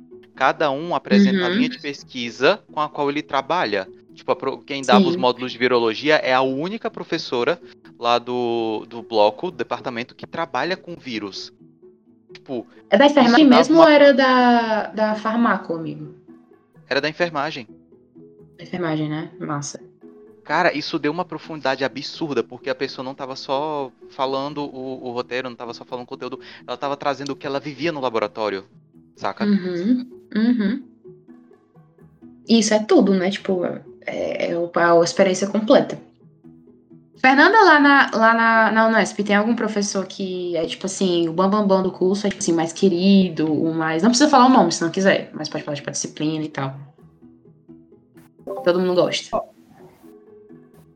[0.41, 1.45] Cada um apresenta uhum.
[1.45, 3.87] a linha de pesquisa com a qual ele trabalha.
[4.15, 5.09] Tipo, quem dava Sim.
[5.09, 7.61] os módulos de virologia é a única professora
[7.99, 11.53] lá do, do bloco, do departamento, que trabalha com vírus.
[12.33, 13.83] Tipo, é da enfermagem mesmo uma...
[13.83, 16.15] ou era da, da farmaco, amigo?
[16.89, 17.67] Era da enfermagem.
[18.57, 19.29] Da enfermagem, né?
[19.39, 19.79] Massa.
[20.43, 25.11] Cara, isso deu uma profundidade absurda, porque a pessoa não estava só falando o, o,
[25.11, 28.01] roteiro, não estava só falando o conteúdo, ela estava trazendo o que ela vivia no
[28.01, 28.65] laboratório,
[29.15, 29.45] saca?
[29.45, 30.83] Uhum, uhum.
[32.47, 33.29] Isso é tudo, né?
[33.29, 33.65] Tipo,
[34.05, 35.97] é, é a experiência completa.
[37.21, 41.33] Fernanda, lá na, lá na, na Unesp, tem algum professor que é, tipo assim, o
[41.33, 44.01] bambambam bam, bam do curso, é, tipo assim, mais querido, o mais...
[44.01, 46.49] Não precisa falar o nome, se não quiser, mas pode falar, tipo, a disciplina e
[46.49, 46.73] tal.
[48.63, 49.39] Todo mundo gosta.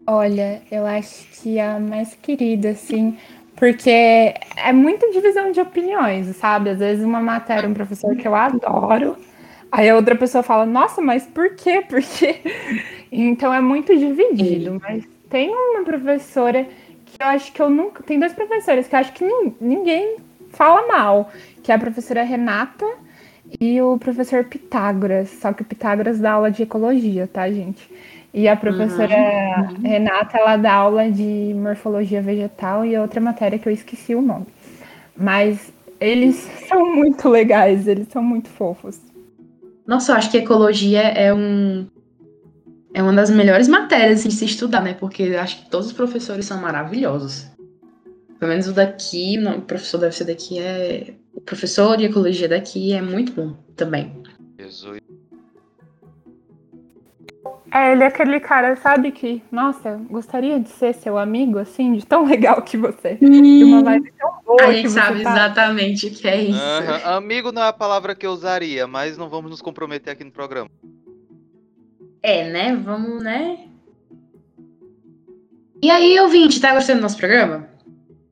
[0.08, 3.18] Olha, eu acho que a mais querida, assim,
[3.56, 6.72] porque é muita divisão de opiniões, sabe?
[6.72, 9.16] Às vezes uma matéria, um professor que eu adoro,
[9.72, 11.82] aí a outra pessoa fala, nossa, mas por quê?
[11.88, 12.42] Por quê?
[13.12, 16.68] Então é muito dividido, mas tem uma professora
[17.06, 18.04] que eu acho que eu nunca.
[18.04, 19.26] Tem dois professores que eu acho que
[19.62, 20.18] ninguém
[20.50, 21.32] fala mal,
[21.64, 22.86] que é a professora Renata
[23.60, 25.30] e o professor Pitágoras.
[25.30, 27.90] Só que o Pitágoras dá aula de ecologia, tá, gente?
[28.36, 29.82] E a professora uhum.
[29.82, 34.46] Renata, ela dá aula de morfologia vegetal e outra matéria que eu esqueci o nome.
[35.16, 35.72] Mas
[36.02, 36.36] eles
[36.68, 39.00] são muito legais, eles são muito fofos.
[39.88, 41.88] Nossa, eu acho que ecologia é um
[42.94, 44.94] é uma das melhores matérias assim, de se estudar, né?
[44.94, 47.50] Porque acho que todos os professores são maravilhosos.
[48.38, 51.14] Pelo menos o daqui, não, o professor deve ser daqui é.
[51.34, 54.12] O professor de ecologia daqui é muito bom também.
[54.60, 55.00] Jesus.
[57.76, 62.06] É, ele é aquele cara, sabe, que, nossa, gostaria de ser seu amigo, assim, de
[62.06, 63.18] tão legal que você.
[63.22, 63.42] Hum.
[63.42, 64.64] De uma vibe tão boa.
[64.64, 65.32] A gente sabe tá.
[65.34, 66.58] exatamente o que é isso.
[66.58, 67.16] Uhum.
[67.18, 70.32] Amigo não é a palavra que eu usaria, mas não vamos nos comprometer aqui no
[70.32, 70.70] programa.
[72.24, 72.74] É, né?
[72.74, 73.66] Vamos, né?
[75.84, 77.68] E aí, ouvinte, tá gostando do nosso programa?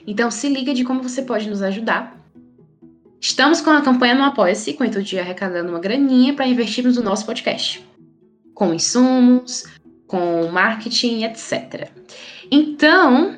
[0.07, 2.15] Então se liga de como você pode nos ajudar.
[3.19, 6.95] Estamos com a campanha no Apoia-se, com o intuito de arrecadando uma graninha para investirmos
[6.95, 7.85] no nosso podcast.
[8.53, 9.65] Com insumos,
[10.07, 11.89] com marketing, etc.
[12.51, 13.37] Então,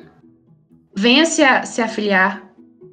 [0.94, 2.46] venha se, a, se afiliar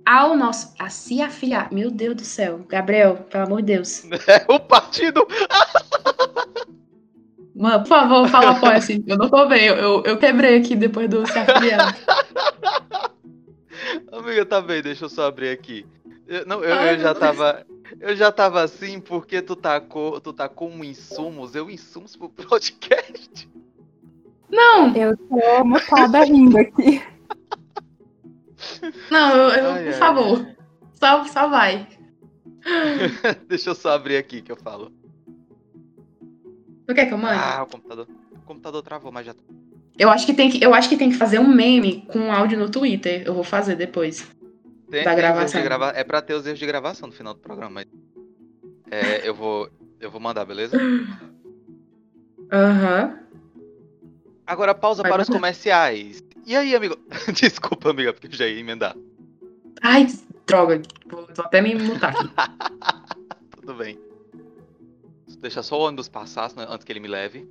[0.05, 0.73] ao nosso.
[0.79, 1.71] A se afiliar.
[1.71, 2.65] Meu Deus do céu.
[2.67, 4.03] Gabriel, pelo amor de Deus.
[4.27, 5.27] É o partido.
[7.55, 9.03] Mano, por favor, fala apoia assim.
[9.05, 9.67] Eu não tô bem.
[9.67, 11.95] Eu, eu quebrei aqui depois do se afiliar.
[14.11, 15.85] Amiga, tá bem, deixa eu só abrir aqui.
[16.27, 17.65] Eu, não, eu, Ai, eu já tava.
[17.99, 22.29] Eu já tava assim porque tu tá com, tu tá com insumos, eu insumos pro
[22.29, 23.49] podcast.
[24.49, 24.95] Não!
[24.95, 27.01] Eu tô mutada rindo aqui.
[29.09, 30.55] Não, eu, eu ai, por ai, favor.
[30.93, 31.87] Só, só vai.
[33.47, 34.91] deixa eu só abrir aqui que eu falo.
[36.87, 37.39] Tu quer que eu mande?
[37.41, 38.07] Ah, o computador.
[38.31, 39.33] O computador travou, mas já.
[39.33, 39.41] Tá.
[39.97, 42.57] Eu acho que tem que, eu acho que, tem que fazer um meme com áudio
[42.57, 43.23] no Twitter.
[43.25, 44.27] Eu vou fazer depois.
[44.93, 45.63] Tem, da gravação.
[45.63, 45.89] Grava...
[45.95, 47.71] É pra ter os erros de gravação no final do programa.
[47.71, 47.87] Mas...
[48.91, 49.67] É, eu vou.
[49.99, 50.77] Eu vou mandar, beleza?
[52.51, 53.05] Aham.
[53.07, 53.23] Uhum.
[54.45, 56.23] Agora pausa Vai para os comerciais.
[56.45, 56.95] E aí, amigo?
[57.33, 58.95] Desculpa, amiga, porque eu já ia emendar.
[59.81, 60.05] Ai,
[60.45, 60.79] droga.
[61.07, 62.29] Vou até me mutar aqui.
[63.61, 63.97] Tudo bem.
[65.39, 67.49] Deixa só o ônibus passar antes que ele me leve.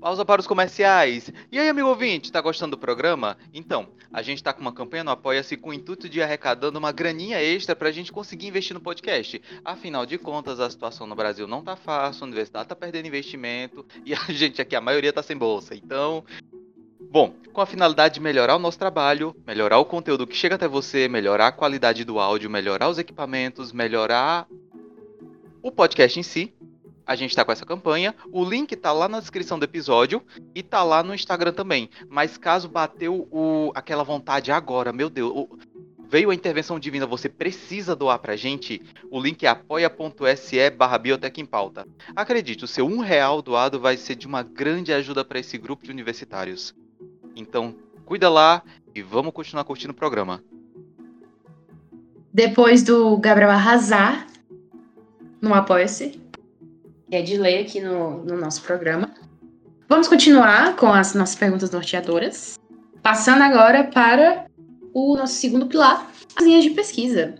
[0.00, 1.30] Pausa para os comerciais.
[1.52, 3.36] E aí, amigo ouvinte, tá gostando do programa?
[3.52, 6.90] Então, a gente tá com uma campanha no Apoia-se com o intuito de arrecadando uma
[6.90, 9.42] graninha extra pra gente conseguir investir no podcast.
[9.62, 13.84] Afinal de contas, a situação no Brasil não tá fácil, a universidade tá perdendo investimento
[14.04, 15.74] e a gente aqui, a maioria tá sem bolsa.
[15.74, 16.24] Então,
[17.12, 20.68] Bom, com a finalidade de melhorar o nosso trabalho, melhorar o conteúdo que chega até
[20.68, 24.46] você, melhorar a qualidade do áudio, melhorar os equipamentos, melhorar
[25.62, 26.54] o podcast em si,
[27.10, 28.14] a gente tá com essa campanha.
[28.30, 30.22] O link tá lá na descrição do episódio
[30.54, 31.90] e tá lá no Instagram também.
[32.08, 35.58] Mas caso bateu o, aquela vontade agora, meu Deus, o,
[36.08, 41.40] veio a intervenção divina, você precisa doar pra gente, o link é apoia.se barra biotec
[41.40, 41.84] em pauta.
[42.14, 45.82] Acredite, o seu um real doado vai ser de uma grande ajuda para esse grupo
[45.82, 46.76] de universitários.
[47.34, 48.62] Então, cuida lá
[48.94, 50.44] e vamos continuar curtindo o programa.
[52.32, 54.28] Depois do Gabriel arrasar
[55.42, 56.20] no Apoia-se,
[57.10, 59.10] é de lei aqui no, no nosso programa.
[59.88, 62.58] Vamos continuar com as nossas perguntas norteadoras.
[63.02, 64.46] Passando agora para
[64.94, 67.34] o nosso segundo pilar, as linhas de pesquisa.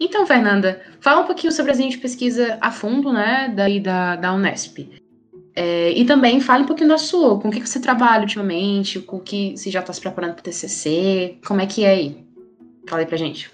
[0.00, 4.14] Então, Fernanda, fala um pouquinho sobre as linhas de pesquisa a fundo, né, daí da,
[4.14, 4.88] da Unesp.
[5.56, 9.16] É, e também fale um pouquinho da sua, com o que você trabalha ultimamente, com
[9.16, 12.24] o que você já está se preparando para o TCC, como é que é aí?
[12.86, 13.50] Fala aí pra gente.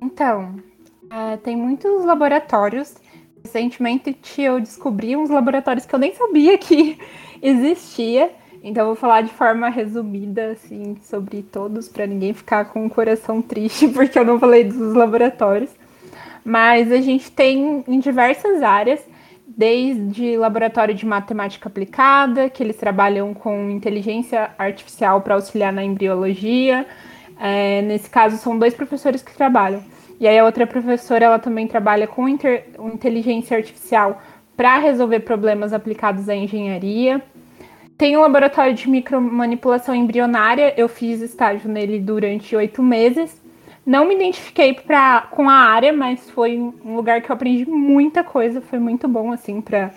[0.00, 0.56] Então,
[1.08, 2.94] é, tem muitos laboratórios
[3.44, 6.98] Recentemente eu descobri uns laboratórios que eu nem sabia que
[7.42, 8.30] existia.
[8.62, 12.90] Então eu vou falar de forma resumida, assim, sobre todos, para ninguém ficar com o
[12.90, 15.70] coração triste, porque eu não falei dos laboratórios.
[16.44, 19.00] Mas a gente tem em diversas áreas,
[19.46, 26.86] desde laboratório de matemática aplicada, que eles trabalham com inteligência artificial para auxiliar na embriologia.
[27.38, 29.82] É, nesse caso, são dois professores que trabalham.
[30.22, 34.22] E aí a outra professora, ela também trabalha com inter, inteligência artificial
[34.56, 37.20] para resolver problemas aplicados à engenharia.
[37.98, 43.36] Tem um laboratório de micromanipulação embrionária, eu fiz estágio nele durante oito meses.
[43.84, 48.22] Não me identifiquei pra, com a área, mas foi um lugar que eu aprendi muita
[48.22, 49.90] coisa, foi muito bom assim para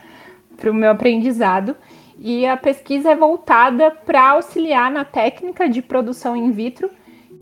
[0.65, 1.75] o meu aprendizado.
[2.17, 6.89] E a pesquisa é voltada para auxiliar na técnica de produção in vitro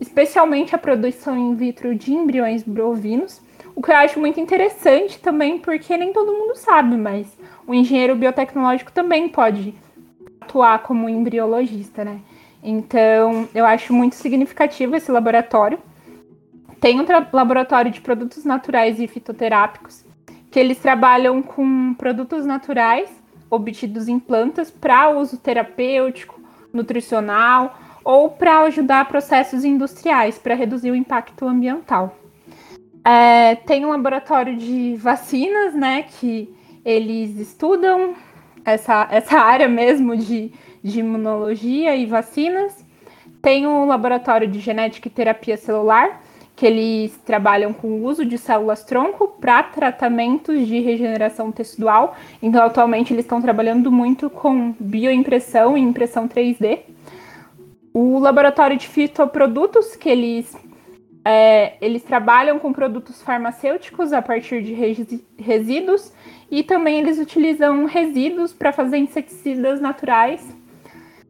[0.00, 3.40] especialmente a produção in vitro de embriões bovinos,
[3.74, 7.26] o que eu acho muito interessante também, porque nem todo mundo sabe, mas
[7.66, 9.74] o engenheiro biotecnológico também pode
[10.40, 12.20] atuar como embriologista, né?
[12.62, 15.78] Então, eu acho muito significativo esse laboratório.
[16.80, 20.04] Tem um laboratório de produtos naturais e fitoterápicos,
[20.50, 23.10] que eles trabalham com produtos naturais
[23.50, 26.40] obtidos em plantas para uso terapêutico,
[26.72, 32.16] nutricional ou para ajudar processos industriais para reduzir o impacto ambiental.
[33.04, 38.14] É, tem um laboratório de vacinas, né, que eles estudam
[38.64, 42.84] essa, essa área mesmo de, de imunologia e vacinas.
[43.40, 46.22] Tem um laboratório de genética e terapia celular,
[46.56, 52.16] que eles trabalham com o uso de células-tronco para tratamentos de regeneração tecidual.
[52.40, 56.80] Então, atualmente, eles estão trabalhando muito com bioimpressão e impressão 3D
[57.94, 60.52] o laboratório de fitoprodutos, que eles,
[61.24, 64.74] é, eles trabalham com produtos farmacêuticos a partir de
[65.38, 66.12] resíduos
[66.50, 70.44] e também eles utilizam resíduos para fazer inseticidas naturais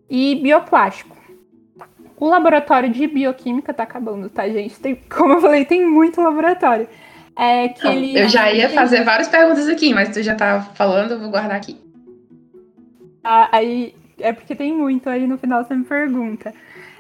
[0.09, 1.15] e bioplástico.
[2.17, 4.81] O laboratório de bioquímica está acabando, tá, gente?
[4.81, 6.89] Tem, como eu falei, tem muito laboratório.
[7.37, 10.63] É que Não, ele, eu já ia fazer várias perguntas aqui, mas tu já tá
[10.75, 11.77] falando, eu vou guardar aqui.
[13.23, 16.55] Ah, aí é porque tem muito, aí no final você me pergunta.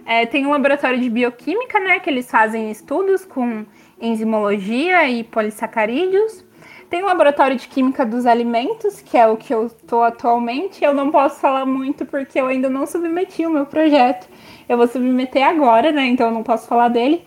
[0.07, 3.65] É, tem um laboratório de bioquímica, né, que eles fazem estudos com
[4.01, 6.45] enzimologia e polissacarídeos.
[6.91, 10.85] Tem um laboratório de química dos alimentos, que é o que eu estou atualmente.
[10.85, 14.29] Eu não posso falar muito porque eu ainda não submeti o meu projeto.
[14.69, 17.25] Eu vou submeter agora, né, então eu não posso falar dele.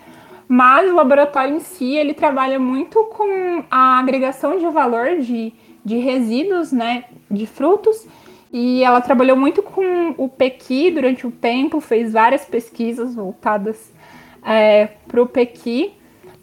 [0.47, 5.51] Mas o laboratório em si, ele trabalha muito com a agregação de valor de,
[5.83, 8.07] de resíduos, né, de frutos
[8.51, 13.91] e ela trabalhou muito com o Pequi durante o tempo, fez várias pesquisas voltadas
[14.43, 15.93] é, para o Pequi,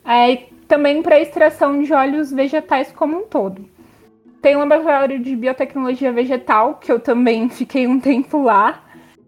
[0.04, 3.68] é, também para a extração de óleos vegetais como um todo.
[4.42, 8.82] Tem um laboratório de biotecnologia vegetal, que eu também fiquei um tempo lá.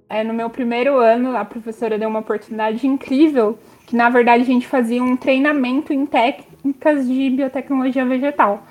[0.09, 4.47] É, no meu primeiro ano, a professora deu uma oportunidade incrível, que na verdade a
[4.47, 8.63] gente fazia um treinamento em técnicas de biotecnologia vegetal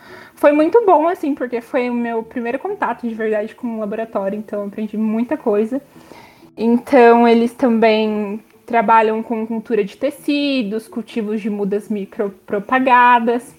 [0.45, 4.37] foi muito bom, assim, porque foi o meu primeiro contato de verdade com o laboratório,
[4.37, 5.81] então aprendi muita coisa.
[6.55, 13.55] Então, eles também trabalham com cultura de tecidos, cultivos de mudas micropropagadas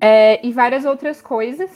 [0.00, 1.68] é, e várias outras coisas.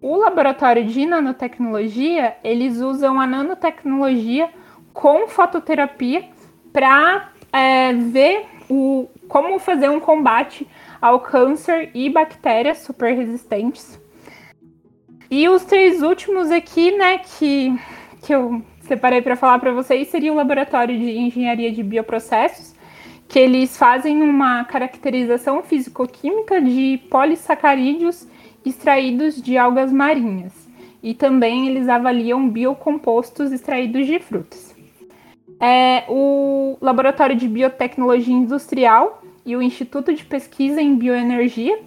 [0.00, 4.48] O laboratório de nanotecnologia, eles usam a nanotecnologia
[4.92, 6.24] com fototerapia
[6.72, 10.68] para é, ver o, como fazer um combate
[11.00, 14.00] ao câncer e bactérias super resistentes.
[15.30, 17.76] E os três últimos aqui, né, que,
[18.22, 22.74] que eu separei para falar para vocês, seria o laboratório de engenharia de bioprocessos,
[23.28, 28.26] que eles fazem uma caracterização físico-química de polissacarídeos
[28.64, 30.52] extraídos de algas marinhas.
[31.02, 34.74] E também eles avaliam biocompostos extraídos de frutas.
[35.58, 41.78] É, o Laboratório de Biotecnologia Industrial e o Instituto de Pesquisa em Bioenergia,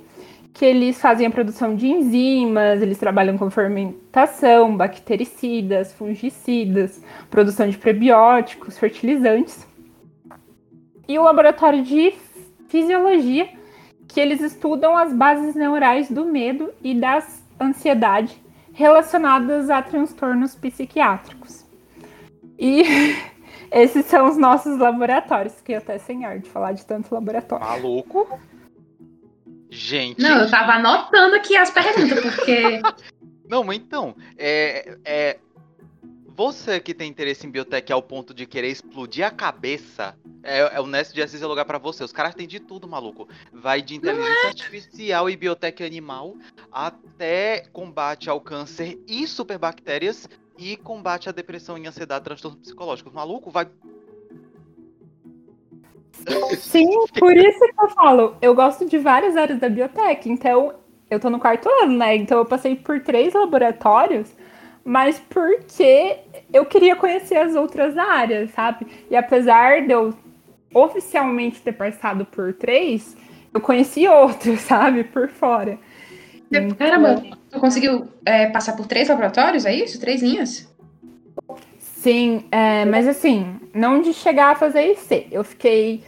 [0.53, 7.77] que eles fazem a produção de enzimas, eles trabalham com fermentação, bactericidas, fungicidas, produção de
[7.77, 9.67] prebióticos, fertilizantes.
[11.05, 12.13] E o laboratório de
[12.69, 13.49] fisiologia,
[14.07, 17.21] que eles estudam as bases neurais do medo e da
[17.59, 18.41] ansiedade
[18.71, 21.65] relacionadas a transtornos psiquiátricos.
[22.57, 22.83] E
[23.71, 27.65] esses são os nossos laboratórios, que eu até sem ar de falar de tanto laboratório.
[27.65, 28.39] Maluco?
[29.69, 30.21] Gente.
[30.21, 32.81] Não, eu tava anotando aqui as perguntas, porque.
[33.47, 35.39] Não, então, é, é,
[36.39, 40.79] você que tem interesse em biotech ao ponto de querer explodir a cabeça, é, é
[40.79, 42.03] o Nest de Assis é lugar para você.
[42.03, 43.27] Os caras têm de tudo, maluco.
[43.51, 44.47] Vai de inteligência é.
[44.47, 46.35] artificial e biotech animal
[46.71, 53.13] até combate ao câncer e superbactérias e combate à depressão e ansiedade, transtornos psicológicos.
[53.13, 53.67] Maluco, vai
[56.57, 60.73] Sim, por isso que eu falo, eu gosto de várias áreas da biotech, então
[61.09, 62.15] eu tô no quarto ano, né?
[62.15, 64.29] Então eu passei por três laboratórios,
[64.83, 66.17] mas porque
[66.51, 68.85] eu queria conhecer as outras áreas, sabe?
[69.09, 70.13] E apesar de eu
[70.73, 73.15] oficialmente ter passado por três,
[73.53, 75.05] eu conheci outros, sabe?
[75.05, 75.79] Por fora.
[76.51, 77.38] Então...
[77.51, 79.99] Tu conseguiu é, passar por três laboratórios, é isso?
[79.99, 80.67] Três linhas?
[81.79, 85.27] Sim, é, mas assim, não de chegar a fazer IC.
[85.31, 86.01] Eu fiquei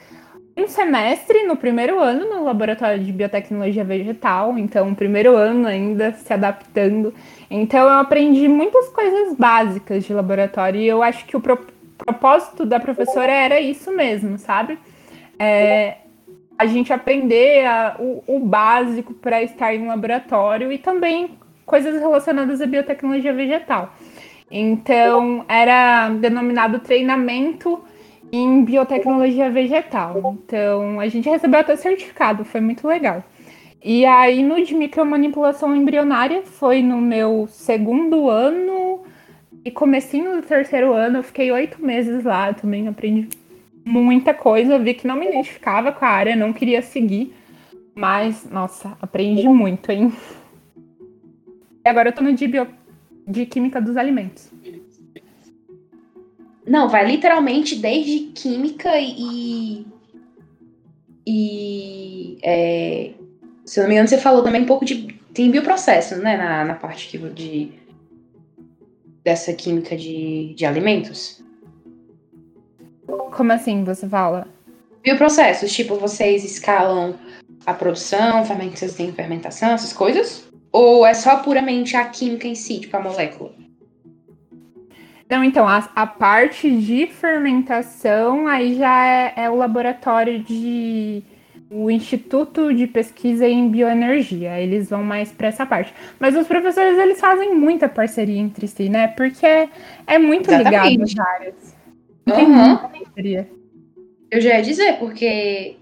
[0.55, 6.31] um semestre no primeiro ano no laboratório de biotecnologia vegetal, então primeiro ano ainda se
[6.31, 7.13] adaptando.
[7.49, 11.59] Então eu aprendi muitas coisas básicas de laboratório e eu acho que o pro
[11.97, 14.77] propósito da professora era isso mesmo, sabe?
[15.37, 15.97] É,
[16.61, 21.31] a gente aprender a, o, o básico para estar em um laboratório e também
[21.65, 23.95] coisas relacionadas à biotecnologia vegetal.
[24.49, 27.83] Então, era denominado treinamento
[28.31, 30.37] em biotecnologia vegetal.
[30.45, 33.23] Então, a gente recebeu até certificado, foi muito legal.
[33.83, 39.01] E aí, no de micromanipulação embrionária, foi no meu segundo ano
[39.65, 43.29] e comecinho do terceiro ano, eu fiquei oito meses lá, também aprendi
[43.85, 47.33] muita coisa, vi que não me identificava com a área, não queria seguir,
[47.95, 50.13] mas, nossa, aprendi muito, hein?
[51.83, 52.67] E agora eu tô no de bio
[53.27, 54.51] de química dos alimentos.
[56.65, 59.85] Não, vai literalmente desde química e.
[61.25, 62.37] E.
[62.43, 63.11] É,
[63.65, 65.19] se não me engano, você falou também um pouco de.
[65.33, 66.37] Tem bioprocesso, né?
[66.37, 67.71] Na, na parte de.
[69.23, 71.43] Dessa química de, de alimentos.
[73.31, 74.47] Como assim você fala?
[75.03, 77.15] Bioprocessos, tipo, vocês escalam
[77.65, 80.47] a produção, fermentação, fermentação, essas coisas?
[80.71, 83.51] Ou é só puramente a química em si, tipo a molécula?
[85.31, 91.23] Não, então, a, a parte de fermentação aí já é, é, o laboratório de.
[91.69, 94.59] o Instituto de Pesquisa em Bioenergia.
[94.59, 95.93] Eles vão mais para essa parte.
[96.19, 99.07] Mas os professores, eles fazem muita parceria entre si, né?
[99.07, 99.69] Porque é,
[100.05, 100.97] é muito Exatamente.
[100.97, 101.70] ligado às áreas.
[102.25, 102.79] Tem uhum.
[103.15, 103.47] muita.
[104.29, 105.77] Eu já ia dizer, porque.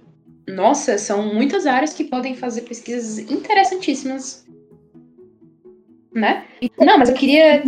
[0.48, 4.48] Nossa, são muitas áreas que podem fazer pesquisas interessantíssimas
[6.14, 6.46] né?
[6.78, 7.64] Não, mas eu queria.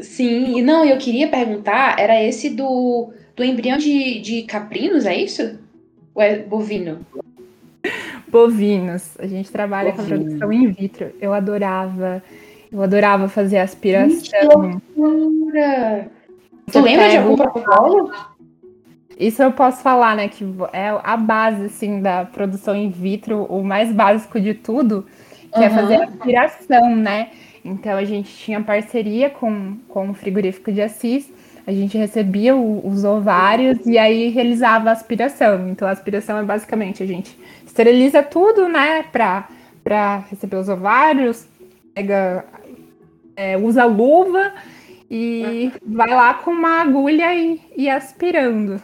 [0.00, 5.58] Sim, não, eu queria perguntar, era esse do, do embrião de, de caprinos, é isso?
[6.14, 7.06] Ou é bovino?
[8.28, 9.16] Bovinos.
[9.18, 10.08] A gente trabalha Bovino.
[10.08, 11.12] com a produção in vitro.
[11.20, 12.22] Eu adorava.
[12.72, 14.80] Eu adorava fazer aspiração.
[14.92, 16.10] Que
[16.70, 18.10] Tu lembra de algum protocolo?
[19.18, 20.28] Isso eu posso falar, né?
[20.28, 25.06] Que é a base, assim, da produção in vitro, o mais básico de tudo
[25.52, 25.64] que uhum.
[25.64, 27.28] é fazer aspiração, né?
[27.64, 31.32] Então a gente tinha parceria com, com o frigorífico de Assis,
[31.66, 35.68] a gente recebia o, os ovários e aí realizava a aspiração.
[35.68, 39.48] Então a aspiração é basicamente a gente esteriliza tudo, né, para
[39.82, 41.46] para receber os ovários,
[41.94, 42.46] pega,
[43.36, 44.50] é, usa luva
[45.10, 48.82] e vai lá com uma agulha e, e aspirando.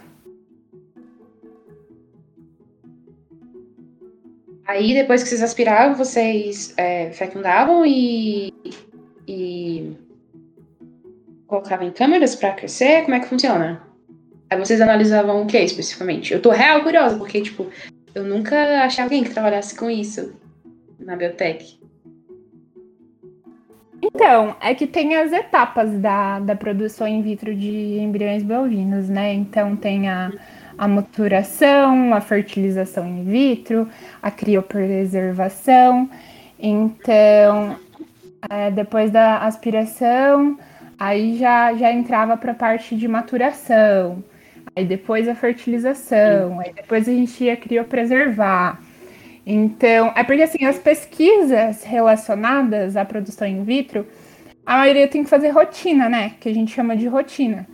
[4.67, 8.55] Aí, depois que vocês aspiravam, vocês é, fecundavam e,
[9.27, 9.97] e
[11.49, 13.03] colocavam em câmeras para crescer?
[13.03, 13.83] Como é que funciona?
[14.49, 16.33] Aí vocês analisavam o que especificamente?
[16.33, 17.67] Eu tô real curiosa, porque, tipo,
[18.15, 20.33] eu nunca achei alguém que trabalhasse com isso
[21.01, 21.80] na biotech.
[24.03, 29.35] Então, é que tem as etapas da, da produção in vitro de embriões bovinos, né?
[29.35, 30.33] Então tem a,
[30.79, 33.89] a maturação, a fertilização in vitro,
[34.23, 36.09] a criopreservação.
[36.59, 37.77] Então,
[38.49, 40.59] é, depois da aspiração,
[40.99, 44.25] aí já, já entrava para a parte de maturação.
[44.75, 48.81] Aí depois a fertilização, aí depois a gente ia criopreservar.
[49.53, 54.07] Então, é porque assim, as pesquisas relacionadas à produção in vitro,
[54.65, 56.37] a maioria tem que fazer rotina, né?
[56.39, 57.67] Que a gente chama de rotina.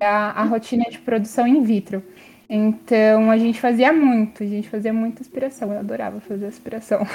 [0.00, 2.02] A, a rotina de produção in vitro.
[2.48, 5.70] Então a gente fazia muito, a gente fazia muita aspiração.
[5.70, 7.06] Eu adorava fazer aspiração.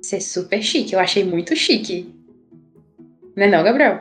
[0.00, 2.14] Isso é super chique, eu achei muito chique.
[3.36, 4.00] Não é não, Gabriel?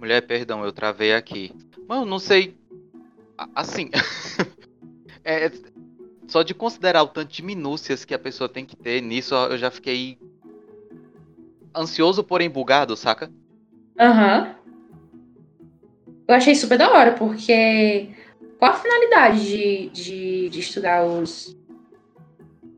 [0.00, 1.52] Mulher, perdão, eu travei aqui.
[1.86, 2.56] Mano, não sei.
[3.54, 3.90] Assim.
[5.22, 5.50] é,
[6.28, 9.56] só de considerar o tanto de minúcias que a pessoa tem que ter nisso, eu
[9.56, 10.18] já fiquei
[11.74, 13.30] ansioso, porém bugado, saca?
[13.98, 14.42] Aham.
[14.42, 14.58] Uhum.
[16.28, 18.10] Eu achei super da hora, porque
[18.58, 21.56] qual a finalidade de, de, de estudar os,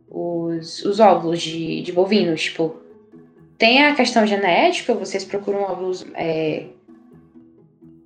[0.09, 2.45] os, os óvulos de, de bovinos?
[2.45, 2.77] Tipo,
[3.59, 6.67] tem a questão genética, vocês procuram óvulos é,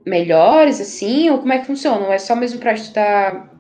[0.07, 2.07] melhores, assim, ou como é que funciona?
[2.07, 3.55] Ou é só mesmo para estudar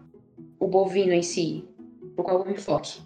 [0.58, 1.68] o bovino em si?
[2.16, 3.00] Por qual enfoque?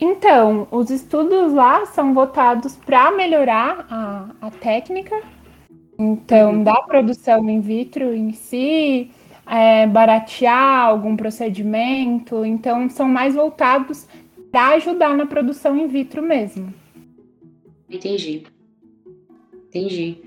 [0.00, 5.20] Então, os estudos lá são votados para melhorar a, a técnica
[5.98, 6.62] então, uhum.
[6.62, 9.10] da produção in vitro em si,
[9.44, 14.06] é, baratear algum procedimento, então são mais voltados
[14.52, 16.72] para ajudar na produção in vitro mesmo.
[17.90, 18.44] Entendi.
[19.52, 20.22] Entendi.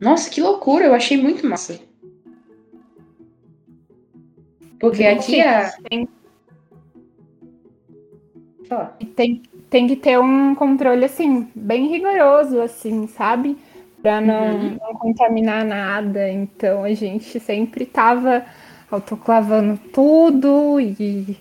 [0.00, 1.78] Nossa, que loucura, eu achei muito massa.
[4.80, 5.70] Porque a.
[5.88, 6.08] Tem,
[9.14, 13.56] tem, tem que ter um controle, assim, bem rigoroso, assim, sabe?
[14.02, 14.78] para não, uhum.
[14.80, 16.28] não, contaminar nada.
[16.28, 18.44] Então a gente sempre estava
[18.90, 21.36] autoclavando tudo e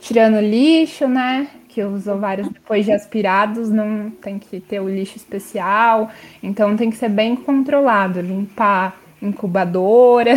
[0.00, 1.48] tirando lixo, né?
[1.68, 6.10] Que os ovários, depois de aspirados, não tem que ter o lixo especial.
[6.42, 10.34] Então tem que ser bem controlado, limpar incubadora.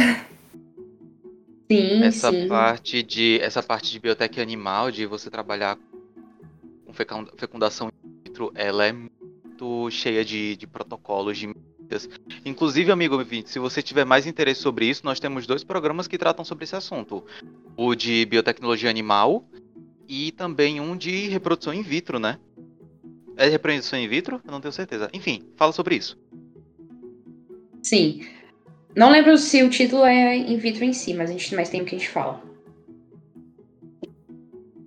[1.70, 2.48] Sim, essa sim.
[2.48, 5.78] parte de essa parte de biotec animal, de você trabalhar
[6.86, 6.94] com
[7.36, 11.48] fecundação in vitro, ela é muito cheia de, de protocolos, de
[12.46, 16.18] Inclusive, amigo ouvinte, se você tiver mais interesse sobre isso, nós temos dois programas que
[16.18, 17.24] tratam sobre esse assunto:
[17.76, 19.46] o de biotecnologia animal
[20.08, 22.40] e também um de reprodução in vitro, né?
[23.38, 24.42] É reprodução in vitro?
[24.44, 25.10] Eu não tenho certeza.
[25.14, 26.18] Enfim, fala sobre isso.
[27.82, 28.22] Sim.
[28.98, 31.84] Não lembro se o título é in vitro em si, mas a gente mais tem
[31.84, 32.42] o que a gente fala.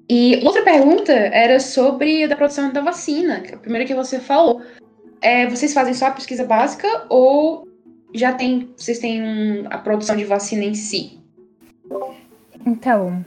[0.08, 4.62] E outra pergunta era sobre a da produção da vacina, a primeira que você falou.
[5.22, 7.68] É, vocês fazem só a pesquisa básica ou
[8.12, 11.20] já tem, vocês têm um, a produção de vacina em si?
[12.66, 13.24] Então,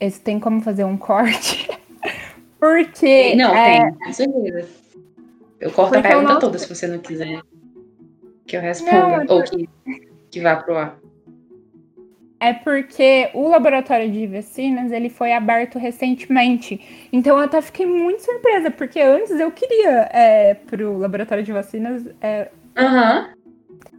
[0.00, 1.70] esse tem como fazer um corte?
[2.58, 3.36] Porque.
[3.36, 3.82] Não, é...
[3.82, 4.68] tem, com certeza.
[5.60, 6.40] Eu corto Porque a pergunta nosso...
[6.40, 7.40] toda se você não quiser
[8.50, 9.24] que eu responda.
[9.24, 9.68] Não, ou que,
[10.30, 10.98] que vá pro ar
[12.40, 16.80] é porque o laboratório de vacinas ele foi aberto recentemente.
[17.12, 22.08] Então eu até fiquei muito surpresa, porque antes eu queria é, pro laboratório de vacinas.
[22.18, 22.48] É,
[22.78, 23.26] uhum.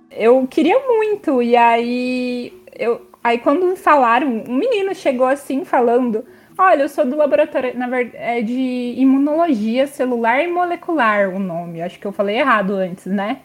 [0.10, 1.42] Eu queria muito.
[1.42, 3.10] E aí eu.
[3.24, 6.26] Aí quando falaram, um menino chegou assim falando.
[6.58, 11.82] Olha, eu sou do laboratório, na verdade, é de imunologia celular e molecular o nome.
[11.82, 13.42] Acho que eu falei errado antes, né?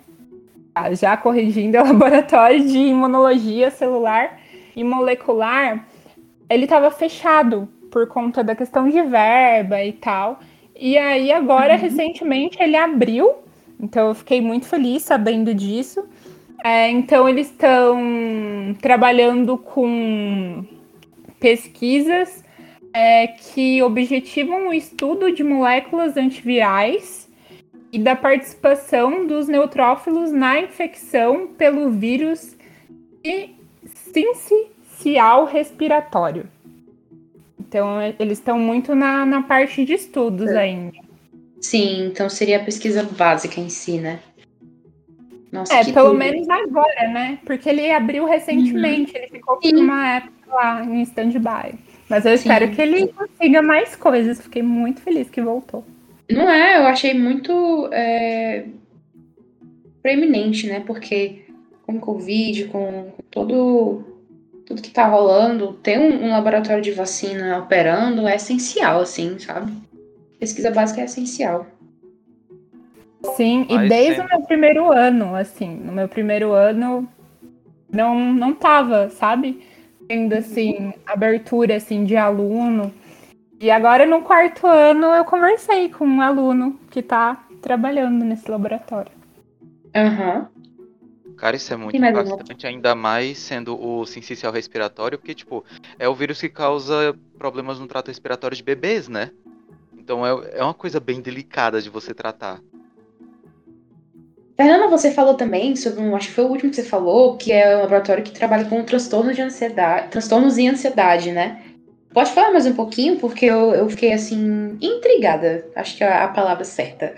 [0.93, 4.39] Já corrigindo, é o laboratório de imunologia celular
[4.75, 5.87] e molecular,
[6.49, 10.41] ele estava fechado por conta da questão de verba e tal.
[10.79, 11.81] E aí agora, uhum.
[11.81, 13.37] recentemente, ele abriu.
[13.81, 16.05] Então eu fiquei muito feliz sabendo disso.
[16.65, 17.99] É, então eles estão
[18.81, 20.65] trabalhando com
[21.39, 22.45] pesquisas
[22.93, 27.26] é, que objetivam o estudo de moléculas antivirais
[27.97, 32.55] e da participação dos neutrófilos na infecção pelo vírus
[34.13, 36.47] sincicial respiratório.
[37.59, 40.59] Então, eles estão muito na, na parte de estudos é.
[40.59, 40.99] ainda.
[41.59, 44.21] Sim, então seria a pesquisa básica em si, né?
[45.51, 46.19] Nossa, é, pelo tudo.
[46.19, 47.39] menos agora, né?
[47.47, 49.19] Porque ele abriu recentemente, uhum.
[49.23, 51.79] ele ficou por uma época lá em stand-by.
[52.11, 52.51] Mas eu Sim.
[52.51, 54.39] espero que ele consiga mais coisas.
[54.39, 55.83] Fiquei muito feliz que voltou.
[56.31, 58.65] Não é, eu achei muito é,
[60.03, 60.81] preeminente, né?
[60.81, 61.45] Porque
[61.87, 64.05] com o Covid, com todo
[64.67, 69.73] tudo que tá rolando, ter um, um, laboratório de vacina operando é essencial, assim, sabe?
[70.41, 71.69] Pesquisa básica é essencial.
[73.37, 77.09] Sim, e desde o meu primeiro ano, assim, no meu primeiro ano
[77.91, 79.63] não não tava, sabe?
[80.09, 82.93] Tendo assim abertura assim de aluno.
[83.59, 89.13] E agora no quarto ano eu conversei com um aluno que tá trabalhando nesse laboratório.
[89.95, 90.49] Aham.
[90.53, 90.57] Uhum.
[91.37, 95.63] Cara, isso é muito impactante, ainda mais sendo o sincicial respiratório, porque, tipo,
[95.99, 99.31] é o vírus que causa problemas no trato respiratório de bebês, né?
[99.99, 102.61] Então é, é uma coisa bem delicada de você tratar.
[104.57, 107.53] Fernanda, você falou também sobre um, acho que foi o último que você falou, que
[107.53, 111.63] é um laboratório que trabalha com transtornos de ansiedade, transtornos e ansiedade, né?
[112.17, 115.67] Pode falar mais um pouquinho, porque eu, eu fiquei assim, intrigada.
[115.77, 117.15] Acho que é a palavra certa.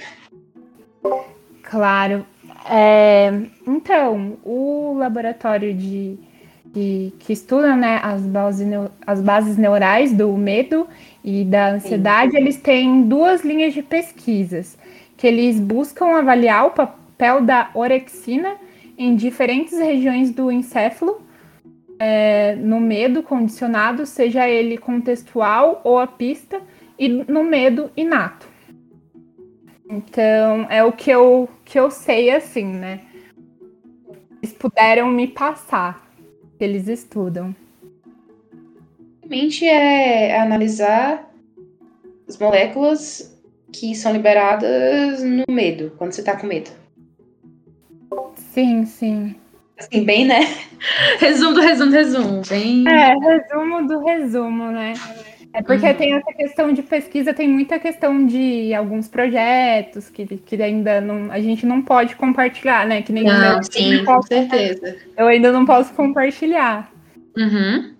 [1.62, 2.26] Claro.
[2.68, 3.32] É,
[3.64, 6.18] então, o laboratório de,
[6.66, 8.66] de, que estuda né, as, bases,
[9.06, 10.88] as bases neurais do medo
[11.22, 12.38] e da ansiedade, Sim.
[12.38, 14.76] eles têm duas linhas de pesquisas,
[15.16, 18.56] que eles buscam avaliar o papel da orexina
[18.98, 21.22] em diferentes regiões do encéfalo,
[21.98, 26.60] é, no medo condicionado, seja ele contextual ou a pista,
[26.98, 28.48] e no medo inato.
[29.88, 33.00] Então, é o que eu, que eu sei, assim, né?
[34.42, 36.10] Eles puderam me passar,
[36.58, 37.54] que eles estudam.
[39.28, 41.30] Basicamente é analisar
[42.26, 43.38] as moléculas
[43.70, 46.70] que são liberadas no medo, quando você tá com medo.
[48.36, 49.36] Sim, sim.
[49.78, 50.40] Assim, bem, né?
[51.20, 52.42] Resumo do resumo do resumo.
[52.48, 52.84] Bem...
[52.88, 54.94] É, resumo do resumo, né?
[55.52, 55.94] É porque uhum.
[55.94, 61.32] tem essa questão de pesquisa, tem muita questão de alguns projetos que, que ainda não,
[61.32, 63.02] a gente não pode compartilhar, né?
[63.02, 64.96] Que nem não, sim, com certeza.
[65.16, 66.92] Eu ainda não posso compartilhar.
[67.36, 67.94] Uhum.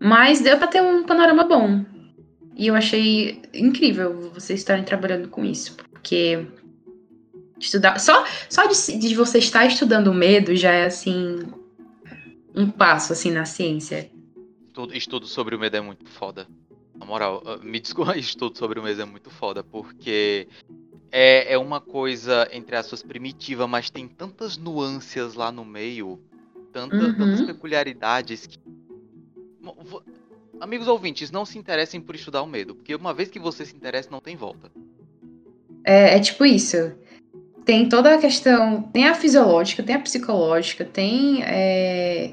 [0.00, 1.84] Mas deu para ter um panorama bom.
[2.56, 6.46] E eu achei incrível vocês estarem trabalhando com isso, porque
[7.58, 11.40] estudar só só de, de você estar estudando o medo já é assim
[12.54, 14.10] um passo assim na ciência
[14.78, 16.46] estudo, estudo sobre o medo é muito foda.
[16.94, 20.46] Na moral, ah, me desculpa, estudo sobre o medo é muito foda, porque
[21.10, 26.20] é, é uma coisa, entre aspas, primitiva, mas tem tantas nuances lá no meio,
[26.72, 27.14] tanta, uhum.
[27.16, 28.58] tantas peculiaridades que.
[30.60, 33.76] Amigos ouvintes, não se interessem por estudar o medo, porque uma vez que você se
[33.76, 34.72] interessa, não tem volta.
[35.84, 36.76] É, é tipo isso.
[37.68, 38.80] Tem toda a questão.
[38.80, 42.30] Tem a fisiológica, tem a psicológica, tem é,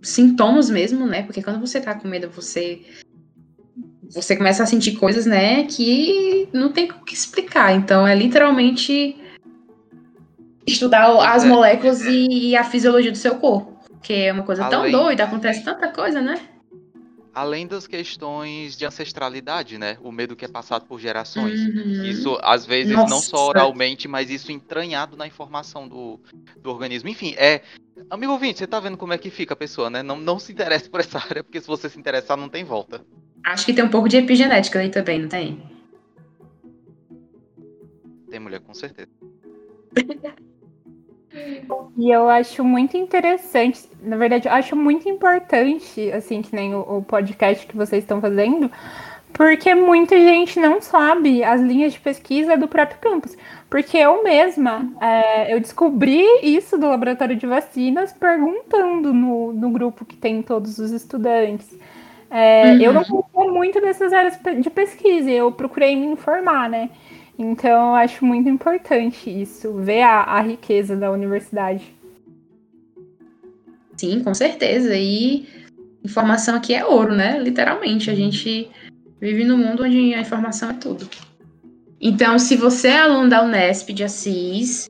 [0.00, 1.24] sintomas mesmo, né?
[1.24, 2.80] Porque quando você tá com medo, você
[4.08, 7.74] você começa a sentir coisas, né, que não tem o que explicar.
[7.74, 9.14] Então é literalmente
[10.66, 11.48] estudar as é.
[11.48, 13.78] moléculas e, a fisiologia do seu corpo.
[14.02, 14.90] Que é uma coisa Além...
[14.90, 16.40] tão doida, acontece tanta coisa, né?
[17.36, 19.98] Além das questões de ancestralidade, né?
[20.02, 21.60] O medo que é passado por gerações.
[21.60, 22.02] Uhum.
[22.02, 23.10] Isso, às vezes, Nossa.
[23.10, 26.18] não só oralmente, mas isso entranhado na informação do,
[26.62, 27.10] do organismo.
[27.10, 27.60] Enfim, é.
[28.08, 30.02] Amigo ouvinte, você tá vendo como é que fica a pessoa, né?
[30.02, 33.04] Não, não se interesse por essa área, porque se você se interessar, não tem volta.
[33.44, 35.62] Acho que tem um pouco de epigenética aí também, não tem?
[38.30, 39.10] Tem mulher, com certeza.
[41.96, 46.98] E eu acho muito interessante, na verdade, eu acho muito importante, assim, que nem o,
[46.98, 48.70] o podcast que vocês estão fazendo,
[49.32, 53.36] porque muita gente não sabe as linhas de pesquisa do próprio campus.
[53.68, 60.04] Porque eu mesma, é, eu descobri isso do laboratório de vacinas perguntando no, no grupo
[60.04, 61.76] que tem todos os estudantes.
[62.30, 62.80] É, uhum.
[62.80, 66.90] Eu não conhecia muito dessas áreas de pesquisa, eu procurei me informar, né?
[67.38, 71.94] Então, eu acho muito importante isso, ver a, a riqueza da universidade.
[73.96, 74.94] Sim, com certeza.
[74.94, 75.46] E
[76.04, 77.38] informação aqui é ouro, né?
[77.38, 78.10] Literalmente.
[78.10, 78.70] A gente
[79.20, 81.08] vive num mundo onde a informação é tudo.
[82.00, 84.88] Então, se você é aluno da Unesp de Assis,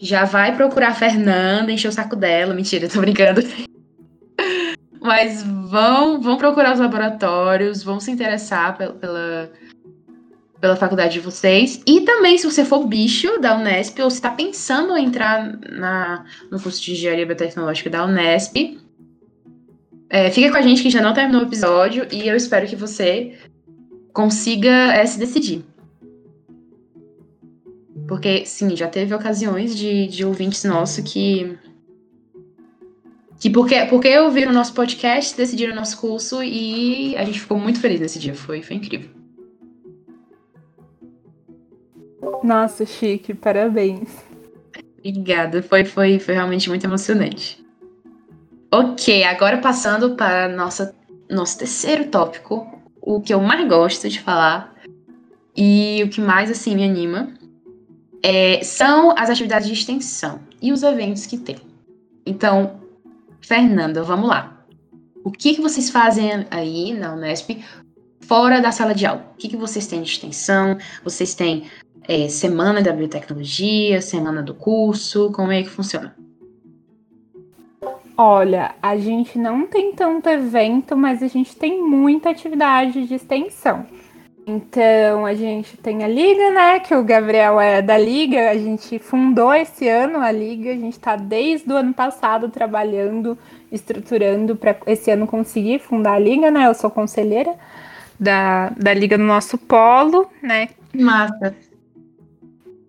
[0.00, 2.54] já vai procurar a Fernanda, encher o saco dela.
[2.54, 3.40] Mentira, tô brincando.
[5.00, 9.52] Mas vão, vão procurar os laboratórios, vão se interessar pela, pela
[10.64, 11.82] pela faculdade de vocês.
[11.86, 16.24] E também, se você for bicho da Unesp, ou se está pensando em entrar na,
[16.50, 18.78] no curso de Engenharia Biotecnológica da Unesp,
[20.08, 22.74] é, fica com a gente que já não terminou o episódio e eu espero que
[22.74, 23.34] você
[24.10, 25.62] consiga é, se decidir.
[28.08, 31.58] Porque, sim, já teve ocasiões de, de ouvintes nossos que.
[33.38, 37.58] Que porque, porque vi o nosso podcast, decidiram o nosso curso e a gente ficou
[37.58, 38.34] muito feliz nesse dia.
[38.34, 39.23] Foi, foi incrível.
[42.42, 44.08] Nossa, chique, parabéns.
[44.98, 47.64] Obrigada, foi, foi, foi realmente muito emocionante.
[48.72, 50.94] Ok, agora passando para nossa,
[51.30, 52.66] nosso terceiro tópico,
[53.00, 54.74] o que eu mais gosto de falar
[55.56, 57.32] e o que mais assim me anima
[58.22, 61.56] é, são as atividades de extensão e os eventos que tem.
[62.24, 62.80] Então,
[63.42, 64.64] Fernanda, vamos lá.
[65.22, 67.62] O que, que vocês fazem aí na Unesp
[68.20, 69.30] fora da sala de aula?
[69.34, 70.78] O que, que vocês têm de extensão?
[71.04, 71.64] Vocês têm
[72.06, 75.30] é, semana da biotecnologia, semana do curso?
[75.32, 76.14] Como é que funciona?
[78.16, 83.86] Olha, a gente não tem tanto evento, mas a gente tem muita atividade de extensão.
[84.46, 86.78] Então, a gente tem a Liga, né?
[86.78, 90.92] Que o Gabriel é da Liga, a gente fundou esse ano a Liga, a gente
[90.92, 93.38] está desde o ano passado trabalhando,
[93.72, 96.68] estruturando para esse ano conseguir fundar a Liga, né?
[96.68, 97.54] Eu sou conselheira
[98.20, 100.68] da, da Liga no nosso polo, né?
[100.94, 101.56] Massa.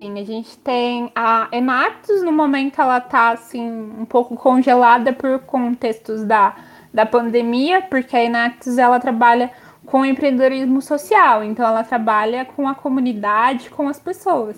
[0.01, 3.67] Sim, a gente tem a Enactus, no momento ela tá assim,
[3.97, 6.55] um pouco congelada por contextos da,
[6.93, 9.51] da pandemia, porque a Enactus ela trabalha
[9.85, 11.43] com empreendedorismo social.
[11.43, 14.57] Então, ela trabalha com a comunidade, com as pessoas.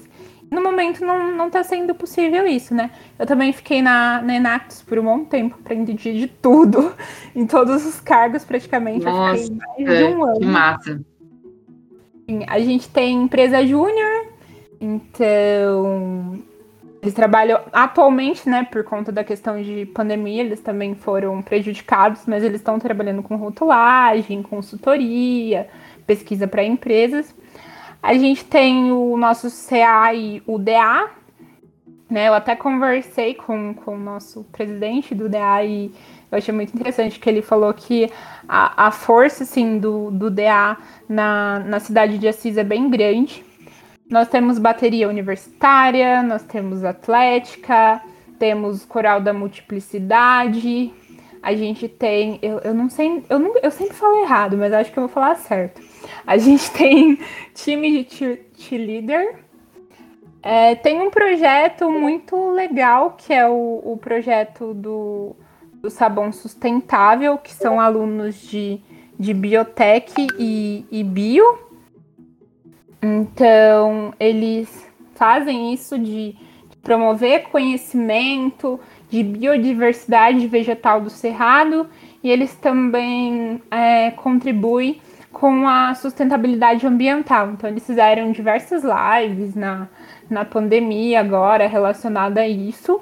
[0.49, 2.89] No momento, não está sendo possível isso, né?
[3.19, 6.93] Eu também fiquei na, na Enactus por um bom tempo, aprendi de tudo,
[7.35, 9.03] em todos os cargos praticamente.
[9.03, 10.39] Nossa, eu fiquei mais de um ano.
[10.39, 11.01] Que massa.
[12.47, 14.27] A gente tem empresa júnior,
[14.79, 16.39] então
[17.01, 22.43] eles trabalham atualmente, né, por conta da questão de pandemia, eles também foram prejudicados, mas
[22.43, 25.67] eles estão trabalhando com rotulagem, consultoria,
[26.05, 27.33] pesquisa para empresas.
[28.01, 31.09] A gente tem o nosso CA e o DA,
[32.09, 32.27] né?
[32.27, 35.91] Eu até conversei com, com o nosso presidente do DA e
[36.31, 38.09] eu achei muito interessante que ele falou que
[38.47, 43.45] a, a força assim, do, do DA na, na cidade de Assis é bem grande.
[44.09, 48.01] Nós temos bateria universitária, nós temos atlética,
[48.39, 50.93] temos coral da multiplicidade,
[51.41, 52.39] a gente tem.
[52.41, 53.23] Eu, eu não sei.
[53.29, 55.81] Eu, não, eu sempre falo errado, mas acho que eu vou falar certo.
[56.25, 57.19] A gente tem
[57.53, 59.39] time de cheerleader.
[60.41, 65.35] É, tem um projeto muito legal que é o, o projeto do,
[65.73, 68.79] do Sabão Sustentável, que são alunos de,
[69.19, 71.66] de biotech e, e bio.
[73.01, 76.35] Então, eles fazem isso de,
[76.87, 78.79] promover conhecimento
[79.09, 81.85] de biodiversidade vegetal do cerrado
[82.23, 85.01] e eles também é, contribuem
[85.33, 87.51] com a sustentabilidade ambiental.
[87.51, 89.89] Então, eles fizeram diversas lives na,
[90.29, 93.01] na pandemia agora relacionada a isso.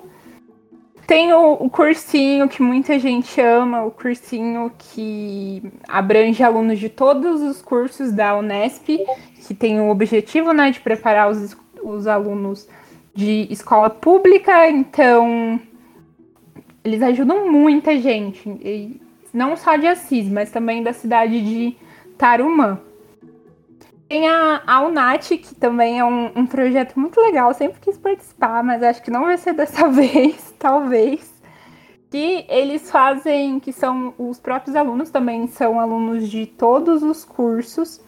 [1.08, 7.42] Tem o, o, cursinho que muita gente ama, o cursinho que abrange alunos de todos
[7.42, 8.88] os cursos da Unesp,
[9.48, 12.68] que tem o objetivo né, de preparar os, os alunos
[13.14, 15.60] de escola pública, então
[16.84, 19.00] eles ajudam muita gente,
[19.34, 21.78] não só de Assis, mas também da cidade de
[22.18, 22.80] Tarumã.
[24.08, 28.64] Tem a, a UNAT, que também é um, um projeto muito legal, sempre quis participar,
[28.64, 31.34] mas acho que não vai ser dessa vez, talvez.
[32.12, 38.00] Que eles fazem, que são os próprios alunos, também são alunos de todos os cursos,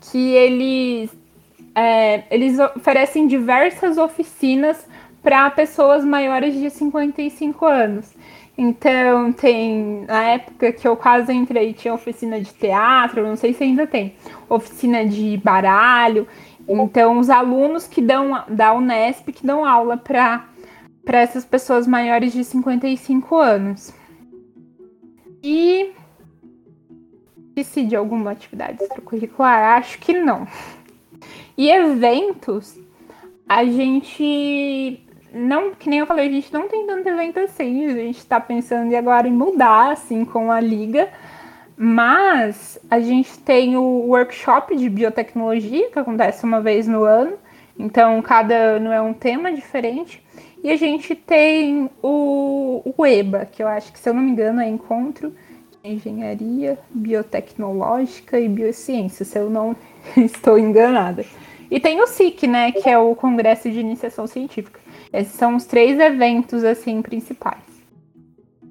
[0.00, 1.16] que eles,
[1.74, 4.86] é, eles oferecem diversas oficinas
[5.22, 8.12] para pessoas maiores de 55 anos.
[8.56, 10.04] Então, tem.
[10.06, 14.14] Na época que eu quase entrei, tinha oficina de teatro, não sei se ainda tem.
[14.48, 16.26] Oficina de baralho.
[16.68, 20.48] Então, os alunos que dão da Unesp que dão aula para
[21.06, 23.92] essas pessoas maiores de 55 anos.
[25.42, 25.92] E.
[27.48, 29.78] Esqueci de alguma atividade extracurricular?
[29.78, 30.46] Acho que não.
[31.56, 32.76] E eventos,
[33.48, 35.00] a gente
[35.34, 38.38] não, que nem eu falei, a gente não tem tanto evento assim, a gente está
[38.40, 41.08] pensando agora em mudar, assim, com a liga,
[41.76, 47.32] mas a gente tem o workshop de biotecnologia, que acontece uma vez no ano,
[47.76, 50.22] então cada ano é um tema diferente,
[50.62, 54.30] e a gente tem o, o EBA, que eu acho que, se eu não me
[54.30, 55.34] engano, é Encontro
[55.82, 59.74] de Engenharia Biotecnológica e Biociência, se eu não
[60.16, 61.26] estou enganada.
[61.70, 64.83] E tem o SIC, né, que é o Congresso de Iniciação Científica.
[65.14, 67.62] Esses são os três eventos assim principais.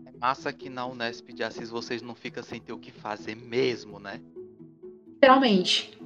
[0.06, 3.34] É massa que na Unesp de Assis vocês não ficam sem ter o que fazer
[3.34, 4.20] mesmo, né?
[5.14, 5.98] Literalmente.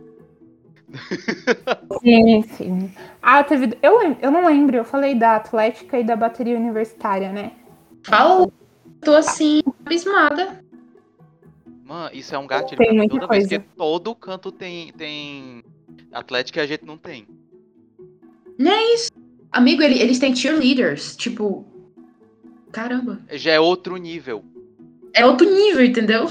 [2.02, 2.92] Sim, sim.
[3.22, 3.78] Ah, teve.
[3.82, 7.52] Eu, eu não lembro, eu falei da Atlética e da bateria universitária, né?
[8.04, 8.50] Fala,
[9.02, 10.64] tô assim, abismada.
[11.84, 12.78] Mano, isso é um gatilho.
[12.78, 13.60] Tem muita Toda vez coisa.
[13.60, 15.64] que todo canto tem, tem
[16.12, 17.28] Atlético e a gente não tem.
[18.58, 19.17] Não é isso.
[19.58, 21.16] Amigo, ele- eles têm cheerleaders.
[21.16, 21.66] Tipo.
[22.72, 23.20] Caramba.
[23.32, 24.44] Já é outro nível.
[25.14, 26.30] É outro nível, entendeu?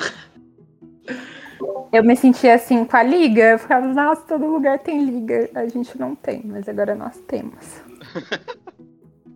[1.93, 3.43] Eu me sentia assim com a liga.
[3.43, 5.51] Eu ficava, nossa, todo lugar tem liga.
[5.55, 7.83] A gente não tem, mas agora nós temos.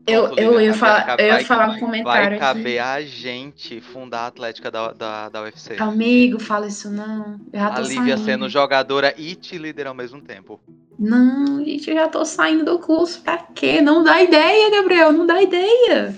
[0.07, 3.05] Eu, eu, ia falar, vai- eu ia vai- falar um Vai comentário caber aqui.
[3.05, 5.77] a gente fundar a Atlética da, da, da UFC.
[5.79, 7.39] Amigo, fala isso não.
[7.53, 8.25] Eu já A tô Lívia saindo.
[8.25, 10.59] sendo jogadora e te líder ao mesmo tempo.
[10.99, 13.23] Não, gente, eu já tô saindo do curso.
[13.23, 13.81] Pra quê?
[13.81, 15.13] Não dá ideia, Gabriel.
[15.13, 16.15] Não dá ideia.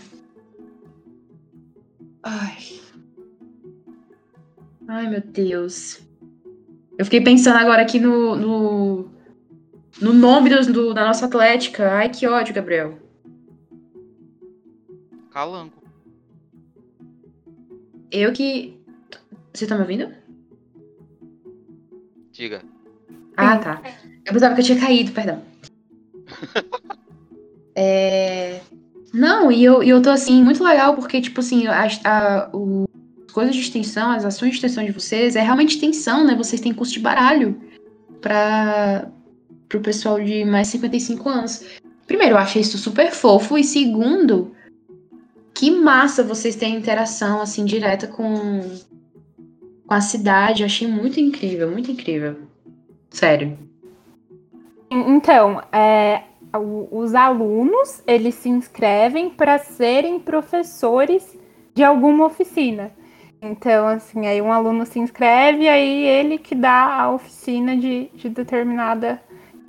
[2.22, 2.56] Ai.
[4.88, 6.00] Ai, meu Deus.
[6.98, 9.10] Eu fiquei pensando agora aqui no, no,
[10.00, 11.90] no nome do, do- da nossa atlética.
[11.92, 12.98] Ai, que ódio, Gabriel.
[15.32, 15.82] Calango.
[18.10, 18.78] Eu que.
[19.52, 20.12] Você tá me ouvindo?
[22.30, 22.62] Diga.
[23.36, 23.82] Ah, tá.
[24.24, 25.42] Eu pensava que eu tinha caído, perdão.
[27.74, 28.60] É...
[29.14, 32.86] Não, e eu, e eu tô assim, muito legal, porque, tipo assim, a, a, o,
[33.26, 36.34] as coisas de extensão, as ações de extensão de vocês, é realmente extensão, né?
[36.34, 37.58] Vocês têm curso de baralho
[38.20, 39.10] para
[39.70, 41.64] pro pessoal de mais de 55 anos.
[42.06, 44.54] Primeiro, eu achei isso super fofo, e segundo,
[45.54, 48.60] que massa vocês terem interação, assim, direta com,
[49.86, 50.62] com a cidade.
[50.62, 52.36] Eu achei muito incrível, muito incrível.
[53.10, 53.58] Sério.
[54.90, 56.22] Então, é,
[56.90, 61.38] os alunos, eles se inscrevem para serem professores
[61.74, 62.90] de alguma oficina.
[63.40, 68.28] Então, assim, aí um aluno se inscreve, aí ele que dá a oficina de, de
[68.28, 69.20] determinada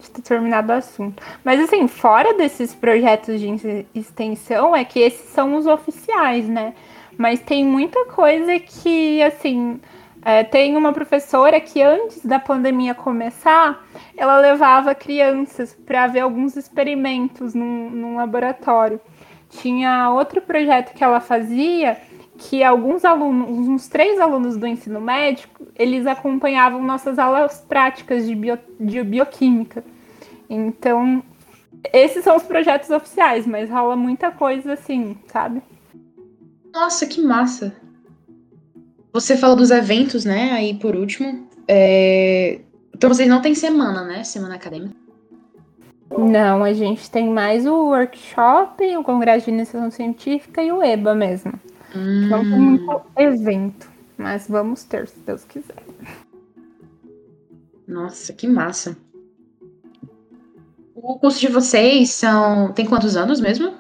[0.04, 1.22] de determinado assunto.
[1.44, 6.74] Mas assim, fora desses projetos de extensão, é que esses são os oficiais, né?
[7.18, 9.80] Mas tem muita coisa que, assim,
[10.26, 13.86] é, tem uma professora que antes da pandemia começar,
[14.18, 19.00] ela levava crianças para ver alguns experimentos num, num laboratório.
[19.50, 21.98] Tinha outro projeto que ela fazia
[22.38, 28.36] que alguns alunos, uns três alunos do ensino médico, eles acompanhavam nossas aulas práticas de,
[28.36, 29.84] bio, de bioquímica.
[30.50, 31.24] Então,
[31.94, 35.62] esses são os projetos oficiais, mas rola muita coisa assim, sabe?
[36.74, 37.74] Nossa, que massa.
[39.14, 40.52] Você falou dos eventos, né?
[40.52, 41.48] Aí por último.
[41.68, 42.62] é,
[42.94, 44.24] Então vocês não têm semana, né?
[44.24, 44.96] Semana acadêmica.
[46.16, 51.16] Não, a gente tem mais o workshop, o Congresso de Iniciação Científica e o EBA
[51.16, 51.54] mesmo.
[52.30, 55.84] Não tem Hum, muito evento, mas vamos ter, se Deus quiser.
[57.88, 58.98] Nossa, que massa.
[61.04, 62.72] O curso de vocês são.
[62.72, 63.74] Tem quantos anos mesmo?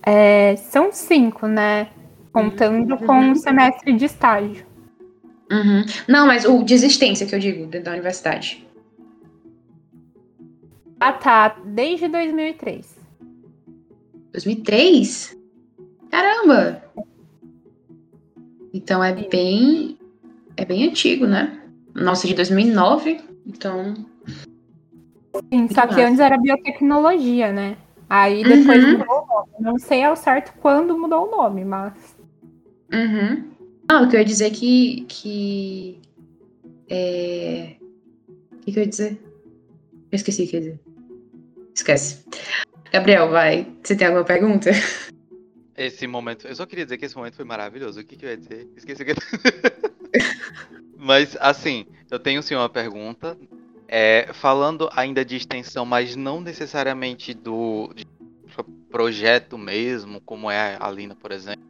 [0.00, 1.90] É, são cinco, né?
[2.32, 4.64] Contando com o semestre de estágio.
[5.50, 5.84] Uhum.
[6.06, 8.64] Não, mas o de existência que eu digo, dentro da universidade.
[11.00, 11.48] Ah, tá.
[11.64, 12.96] Desde 2003.
[14.32, 15.36] 2003?
[16.12, 16.84] Caramba!
[18.72, 19.98] Então é bem.
[20.56, 21.60] É bem antigo, né?
[21.92, 23.20] Nossa, de 2009.
[23.44, 24.08] Então.
[25.52, 27.76] Sim, só que antes era biotecnologia, né?
[28.08, 28.98] Aí depois Uhum.
[28.98, 29.48] mudou o nome.
[29.60, 32.16] Não sei ao certo quando mudou o nome, mas.
[32.92, 33.50] Uhum.
[33.88, 35.04] Ah, o que eu ia dizer que.
[35.08, 36.00] que
[36.88, 37.76] é...
[38.52, 39.20] O que, que eu ia dizer?
[40.10, 40.80] Eu esqueci o que eu ia dizer.
[41.74, 42.24] Esquece.
[42.92, 43.66] Gabriel, vai.
[43.82, 44.70] Você tem alguma pergunta?
[45.76, 48.00] Esse momento, eu só queria dizer que esse momento foi maravilhoso.
[48.00, 48.68] O que, que eu ia dizer?
[48.76, 49.14] Esqueci o que.
[50.98, 53.38] mas assim, eu tenho sim uma pergunta.
[53.92, 57.92] É, falando ainda de extensão, mas não necessariamente do
[58.88, 61.64] projeto mesmo, como é a Lina, por exemplo.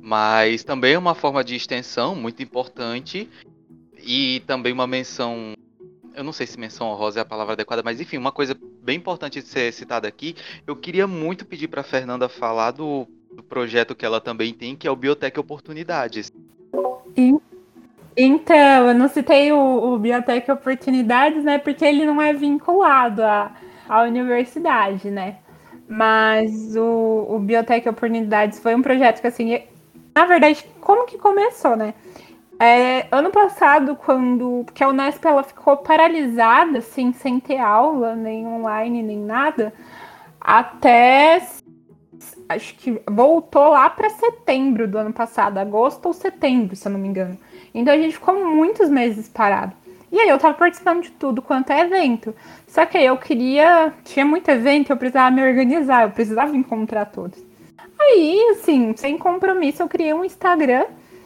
[0.00, 3.28] Mas também é uma forma de extensão muito importante
[3.98, 5.54] e também uma menção.
[6.14, 8.98] Eu não sei se menção honrosa é a palavra adequada, mas enfim, uma coisa bem
[8.98, 10.36] importante de ser citada aqui.
[10.64, 14.86] Eu queria muito pedir para Fernanda falar do, do projeto que ela também tem, que
[14.86, 16.30] é o Biotech Oportunidades.
[18.16, 21.58] Então, eu não citei o, o Biotech Oportunidades, né?
[21.58, 23.52] Porque ele não é vinculado à,
[23.88, 25.36] à universidade, né?
[25.88, 29.62] Mas o, o Biotech Oportunidades foi um projeto que, assim,
[30.14, 31.94] na verdade, como que começou, né?
[32.60, 38.46] É, ano passado, quando que a Unesp ela ficou paralisada, assim, sem ter aula, nem
[38.46, 39.72] online, nem nada,
[40.40, 41.42] até
[42.48, 47.00] acho que voltou lá para setembro do ano passado, agosto ou setembro, se eu não
[47.00, 47.36] me engano.
[47.74, 49.72] Então a gente ficou muitos meses parado.
[50.10, 52.34] E aí eu tava participando de tudo quanto é evento.
[52.68, 53.94] Só que aí eu queria.
[54.04, 57.42] Tinha muito evento, eu precisava me organizar, eu precisava encontrar todos.
[57.98, 60.84] Aí, assim, sem compromisso, eu criei um Instagram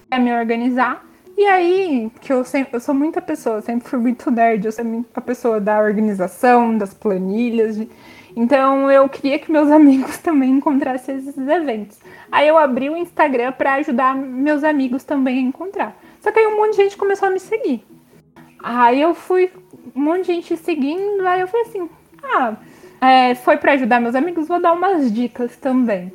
[0.08, 1.04] para me organizar.
[1.36, 4.84] E aí, que eu sempre, eu sou muita pessoa, sempre fui muito nerd, eu sou
[5.14, 7.76] a pessoa da organização, das planilhas.
[7.76, 7.88] De...
[8.36, 11.98] Então eu queria que meus amigos também encontrassem esses eventos.
[12.30, 15.96] Aí eu abri o Instagram para ajudar meus amigos também a encontrar.
[16.26, 17.86] Só que aí um monte de gente começou a me seguir.
[18.58, 19.48] Aí eu fui,
[19.94, 21.88] um monte de gente seguindo, aí eu falei assim,
[22.20, 22.56] ah,
[23.00, 26.12] é, foi para ajudar meus amigos, vou dar umas dicas também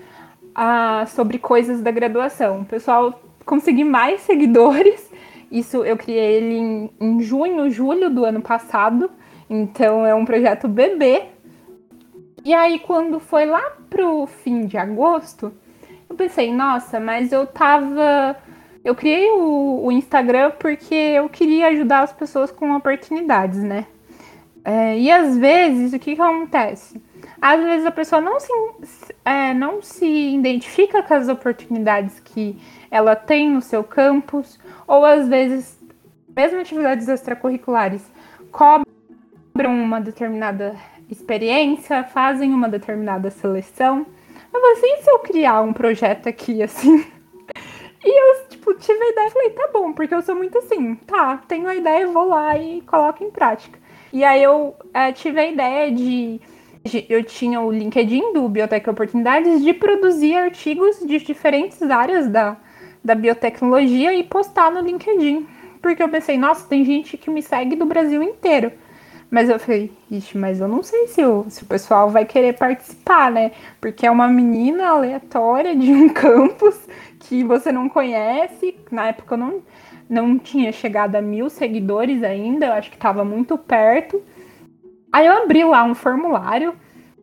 [0.54, 2.60] ah, sobre coisas da graduação.
[2.60, 5.10] O pessoal consegui mais seguidores.
[5.50, 9.10] Isso eu criei ele em, em junho, julho do ano passado.
[9.50, 11.24] Então é um projeto bebê.
[12.44, 15.54] E aí quando foi lá pro fim de agosto,
[16.10, 18.36] eu pensei, nossa, mas eu tava
[18.84, 23.86] eu criei o, o, Instagram porque eu queria ajudar as pessoas com oportunidades, né?
[24.64, 27.02] É, e às vezes, o que, que acontece?
[27.42, 28.52] Às vezes a pessoa não se,
[29.26, 32.58] é, não se identifica com as oportunidades que
[32.90, 35.80] ela tem no seu campus, ou às vezes,
[36.36, 38.04] mesmo atividades extracurriculares,
[38.52, 38.86] cobram
[39.74, 40.76] uma determinada
[41.10, 44.06] experiência, fazem uma determinada seleção.
[44.52, 47.06] Falei assim, se eu criar um projeto aqui assim?
[48.04, 50.96] E eu, tipo, tive a ideia e falei, tá bom, porque eu sou muito assim,
[50.96, 53.80] tá, tenho a ideia, vou lá e coloco em prática.
[54.14, 56.40] E aí eu é, tive a ideia de,
[56.84, 62.58] de, Eu tinha o LinkedIn do Biotech Oportunidades de produzir artigos de diferentes áreas da,
[63.04, 65.48] da biotecnologia e postar no LinkedIn.
[65.82, 68.72] Porque eu pensei, nossa, tem gente que me segue do Brasil inteiro.
[69.32, 72.58] Mas eu falei, ixi, mas eu não sei se o, se o pessoal vai querer
[72.58, 73.54] participar, né?
[73.80, 76.81] Porque é uma menina aleatória de um campus
[77.32, 78.76] que você não conhece.
[78.92, 79.62] Na época eu não,
[80.10, 84.22] não tinha chegado a mil seguidores ainda, eu acho que estava muito perto.
[85.14, 86.76] Aí eu abri lá um formulário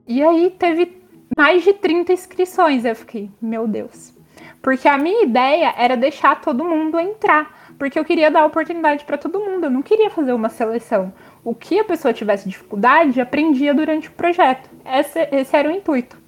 [0.06, 0.96] e aí teve
[1.36, 2.86] mais de 30 inscrições.
[2.86, 4.14] Eu fiquei, meu Deus.
[4.62, 7.74] Porque a minha ideia era deixar todo mundo entrar.
[7.78, 11.12] Porque eu queria dar oportunidade para todo mundo, eu não queria fazer uma seleção
[11.44, 14.68] o que a pessoa tivesse dificuldade, aprendia durante o projeto.
[14.84, 16.18] Esse, esse era o intuito.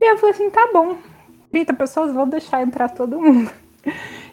[0.00, 0.96] E eu falei assim, tá bom,
[1.56, 3.50] 30 pessoas, vou deixar entrar todo mundo.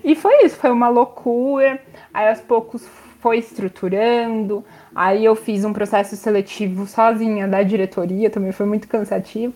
[0.04, 1.82] E foi isso, foi uma loucura.
[2.14, 2.86] Aí aos poucos
[3.22, 4.66] foi estruturando.
[4.94, 9.54] Aí eu fiz um processo seletivo sozinha da diretoria, também foi muito cansativo.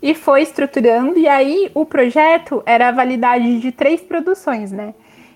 [0.00, 4.94] E foi estruturando, e aí o projeto era a validade de três produções, né?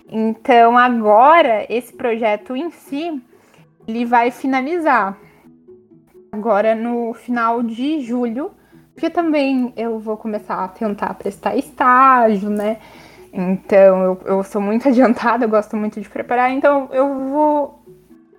[0.09, 3.21] Então agora esse projeto em si
[3.89, 5.19] ele vai finalizar
[6.31, 8.53] agora no final de julho,
[8.95, 12.79] porque também eu vou começar a tentar prestar estágio, né?
[13.33, 17.83] Então eu, eu sou muito adiantada, eu gosto muito de preparar, então eu vou.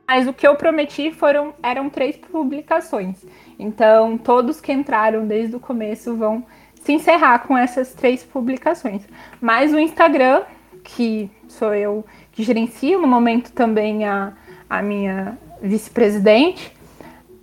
[0.08, 3.26] Mas o que eu prometi foram eram três publicações.
[3.58, 6.46] Então todos que entraram desde o começo vão
[6.82, 9.02] se encerrar com essas três publicações.
[9.42, 10.44] Mas o Instagram,
[10.84, 14.34] que sou eu que gerencio no momento também a,
[14.70, 16.76] a minha vice-presidente,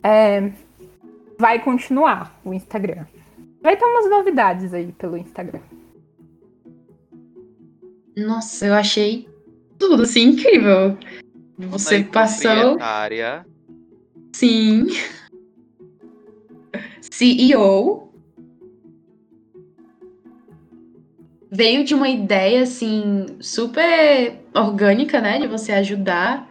[0.02, 0.50] é,
[1.40, 3.06] vai continuar o Instagram.
[3.62, 5.60] Vai ter umas novidades aí pelo Instagram.
[8.14, 9.26] Nossa, eu achei
[9.78, 10.98] tudo assim incrível.
[11.58, 12.76] Você passou.
[14.34, 14.86] Sim.
[17.10, 18.12] CEO.
[21.50, 26.48] Veio de uma ideia assim super orgânica, né, de você ajudar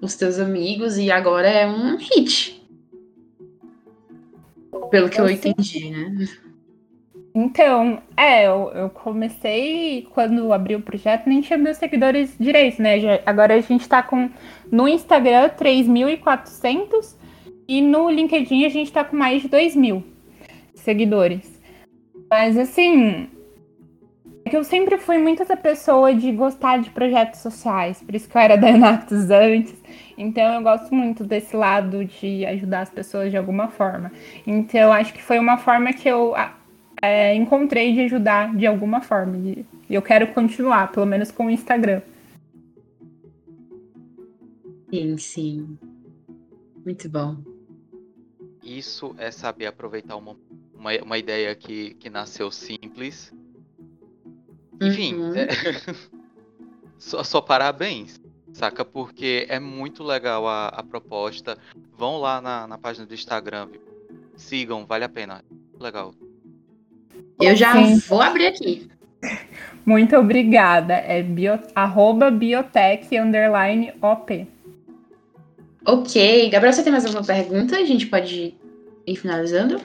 [0.00, 2.59] os teus amigos e agora é um hit.
[4.90, 6.26] Pelo que eu, eu entendi, né?
[7.34, 12.98] Então, é, eu, eu, comecei quando abri o projeto, nem tinha meus seguidores direito, né?
[12.98, 14.28] Já, agora a gente tá com
[14.70, 17.14] no Instagram 3.400
[17.68, 20.02] e no LinkedIn a gente tá com mais de 2.000
[20.74, 21.60] seguidores.
[22.28, 23.28] Mas assim,
[24.50, 28.36] que eu sempre fui muito essa pessoa de gostar de projetos sociais, por isso que
[28.36, 29.74] eu era da Enactus antes.
[30.18, 34.12] Então eu gosto muito desse lado de ajudar as pessoas de alguma forma.
[34.46, 36.34] Então acho que foi uma forma que eu
[37.00, 39.36] é, encontrei de ajudar de alguma forma.
[39.38, 42.02] E eu quero continuar, pelo menos com o Instagram.
[44.90, 45.78] Sim, sim.
[46.84, 47.36] Muito bom.
[48.62, 50.36] Isso é saber aproveitar uma,
[50.74, 53.32] uma, uma ideia que, que nasceu simples
[54.80, 55.34] enfim, uhum.
[55.34, 55.48] é...
[56.98, 58.20] só, só, parabéns,
[58.52, 58.84] saca?
[58.84, 61.58] Porque é muito legal a, a proposta.
[61.96, 63.90] Vão lá na, na página do Instagram, viu?
[64.40, 65.44] sigam, vale a pena.
[65.78, 66.14] Legal.
[67.40, 67.98] Eu já Sim.
[68.08, 68.88] vou abrir aqui.
[69.84, 70.94] Muito obrigada.
[70.94, 74.46] É bio, arroba biotech underline OP.
[75.86, 76.50] Ok.
[76.50, 77.76] Gabriel, você tem mais alguma pergunta?
[77.76, 78.54] A gente pode
[79.06, 79.80] ir finalizando?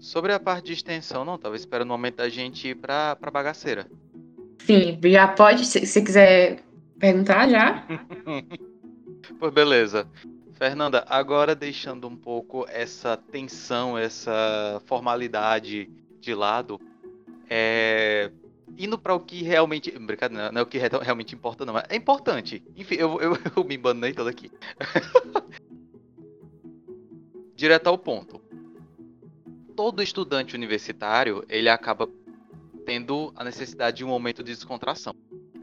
[0.00, 3.30] Sobre a parte de extensão, não, tava esperando o momento da gente ir pra, pra
[3.30, 3.86] bagaceira.
[4.66, 6.60] Sim, já pode, se você quiser
[6.98, 7.84] perguntar já.
[9.38, 10.08] pois beleza.
[10.52, 15.90] Fernanda, agora deixando um pouco essa tensão, essa formalidade
[16.20, 16.80] de lado,
[17.50, 18.30] é...
[18.78, 19.90] indo para o que realmente.
[19.90, 21.76] Brincadeira, não é o que realmente importa, não.
[21.76, 22.62] É importante.
[22.76, 24.52] Enfim, eu, eu, eu me embanei todo aqui.
[27.56, 28.40] Direto ao ponto.
[29.74, 32.08] Todo estudante universitário, ele acaba
[32.84, 35.14] tendo a necessidade de um momento de descontração.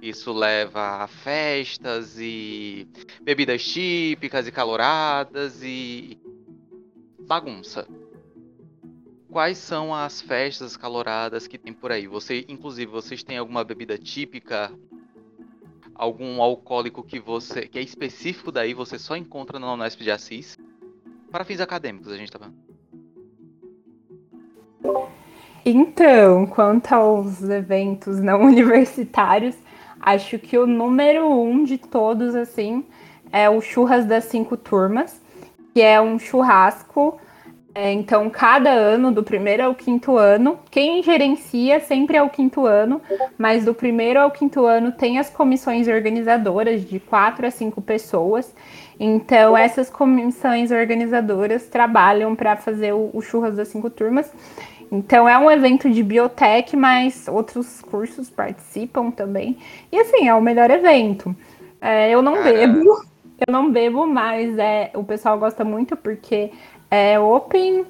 [0.02, 2.88] Isso leva a festas e
[3.22, 6.18] bebidas típicas e caloradas e
[7.28, 7.86] bagunça.
[9.30, 12.08] Quais são as festas caloradas que tem por aí?
[12.08, 14.72] Você, inclusive, vocês têm alguma bebida típica,
[15.94, 20.58] algum alcoólico que você que é específico daí, você só encontra na Unesp de Assis?
[21.30, 22.58] Para fins acadêmicos, a gente tá vendo.
[25.66, 29.56] Então, quanto aos eventos não universitários,
[30.00, 32.86] acho que o número um de todos, assim,
[33.32, 35.22] é o Churras das Cinco Turmas,
[35.74, 37.20] que é um churrasco.
[37.76, 42.66] É, então, cada ano, do primeiro ao quinto ano, quem gerencia sempre é o quinto
[42.66, 43.00] ano,
[43.38, 48.54] mas do primeiro ao quinto ano tem as comissões organizadoras de quatro a cinco pessoas.
[49.00, 54.30] Então, essas comissões organizadoras trabalham para fazer o, o Churras das Cinco Turmas.
[54.92, 59.58] Então é um evento de biotech, mas outros cursos participam também.
[59.92, 61.36] E assim, é o melhor evento.
[61.80, 62.80] É, eu não Caramba.
[62.80, 63.06] bebo,
[63.48, 66.52] eu não bebo, mas é, o pessoal gosta muito porque
[66.90, 67.86] é open,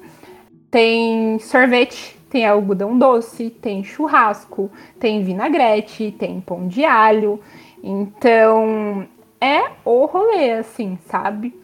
[0.70, 7.40] tem sorvete, tem algodão doce, tem churrasco, tem vinagrete, tem pão de alho.
[7.82, 9.06] Então
[9.40, 11.58] é o rolê, assim, sabe?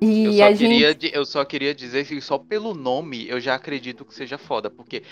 [0.00, 1.10] E eu, só queria, gente...
[1.14, 5.02] eu só queria dizer que só pelo nome eu já acredito que seja foda, porque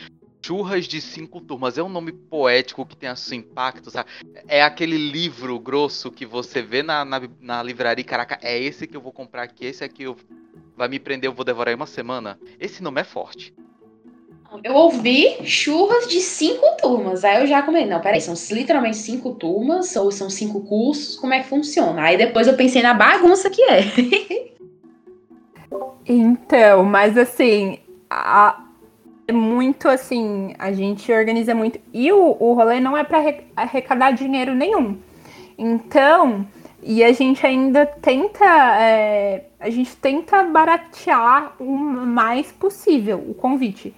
[0.44, 4.10] Churras de Cinco Turmas é um nome poético que tem assim impacto, sabe?
[4.46, 8.94] É aquele livro grosso que você vê na, na, na, livraria, caraca, é esse que
[8.94, 10.14] eu vou comprar aqui, esse aqui eu,
[10.76, 12.38] vai me prender, eu vou devorar em uma semana.
[12.60, 13.54] Esse nome é forte.
[14.62, 17.24] Eu ouvi churras de cinco turmas.
[17.24, 21.32] Aí eu já comentei, não, peraí, são literalmente cinco turmas, ou são cinco cursos, como
[21.32, 22.02] é que funciona?
[22.02, 23.80] Aí depois eu pensei na bagunça que é.
[26.06, 27.78] Então, mas assim,
[28.10, 28.64] a,
[29.26, 31.80] é muito assim, a gente organiza muito.
[31.92, 33.18] E o, o rolê não é para
[33.56, 34.98] arrecadar dinheiro nenhum.
[35.56, 36.46] Então,
[36.82, 38.44] e a gente ainda tenta,
[38.78, 43.94] é, a gente tenta baratear o mais possível o convite,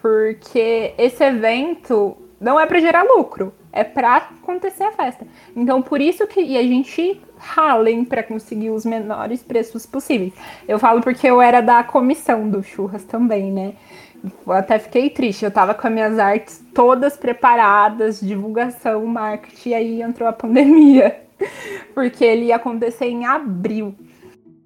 [0.00, 5.26] porque esse evento não é para gerar lucro, é para acontecer a festa.
[5.54, 10.32] Então, por isso que e a gente ralem para conseguir os menores preços possíveis.
[10.66, 13.74] Eu falo porque eu era da comissão do churras também, né?
[14.46, 15.44] Eu até fiquei triste.
[15.44, 21.22] Eu tava com as minhas artes todas preparadas, divulgação, marketing, e aí entrou a pandemia.
[21.94, 23.94] Porque ele ia acontecer em abril.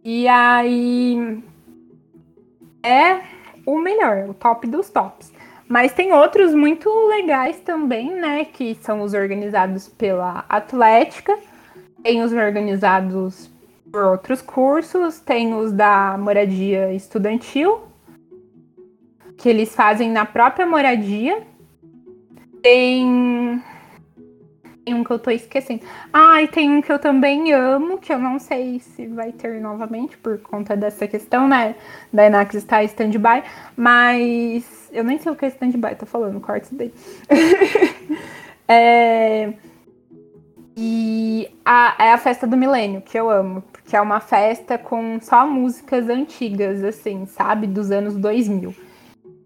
[0.03, 1.43] E aí
[2.83, 3.21] é
[3.65, 5.33] o melhor, o top dos tops.
[5.69, 8.45] Mas tem outros muito legais também, né?
[8.45, 11.39] Que são os organizados pela Atlética
[12.05, 13.51] tem os organizados
[13.91, 17.81] por outros cursos, tem os da moradia estudantil,
[19.39, 21.43] que eles fazem na própria moradia.
[22.62, 23.62] Tem.
[24.85, 25.82] Tem um que eu tô esquecendo.
[26.12, 29.59] Ah, e tem um que eu também amo, que eu não sei se vai ter
[29.59, 31.74] novamente por conta dessa questão, né?
[32.12, 33.43] Da Enax em stand-by,
[33.74, 36.93] mas eu nem sei o que é stand-by, tô falando, corte daí.
[38.69, 39.53] é
[40.77, 45.21] e a, é a festa do milênio, que eu amo, porque é uma festa com
[45.21, 47.66] só músicas antigas, assim, sabe?
[47.66, 48.75] Dos anos 2000.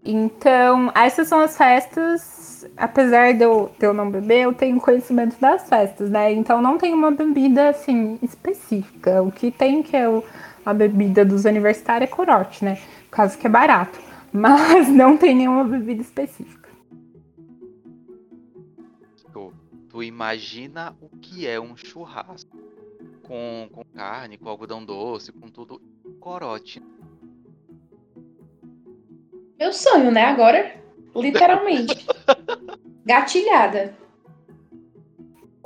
[0.03, 5.39] Então, essas são as festas, apesar de eu, de eu não beber, eu tenho conhecimento
[5.39, 6.31] das festas, né?
[6.31, 9.21] Então não tem uma bebida, assim, específica.
[9.21, 10.23] O que tem que é o,
[10.65, 12.79] a bebida dos universitários é corote, né?
[13.09, 13.99] Por causa que é barato.
[14.33, 16.59] Mas não tem nenhuma bebida específica.
[19.89, 22.57] tu imagina o que é um churrasco
[23.23, 25.81] com, com carne, com algodão doce, com tudo
[26.19, 26.81] corote.
[29.57, 30.25] Meu sonho, né?
[30.25, 30.79] Agora,
[31.15, 32.07] literalmente.
[33.05, 33.93] Gatilhada.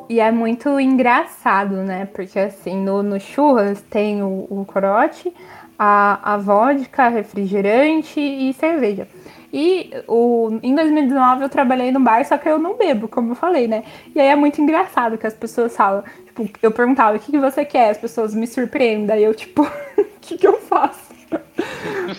[0.09, 2.05] E é muito engraçado, né?
[2.05, 5.33] Porque assim, no, no churras tem o, o corote,
[5.77, 9.07] a, a vodka, refrigerante e cerveja.
[9.51, 13.35] E o, em 2019 eu trabalhei no bar, só que eu não bebo, como eu
[13.35, 13.83] falei, né?
[14.15, 17.39] E aí é muito engraçado que as pessoas falam, tipo, eu perguntava, o que, que
[17.39, 17.91] você quer?
[17.91, 19.61] As pessoas me surpreendem, daí eu, tipo,
[19.97, 21.13] o que, que eu faço?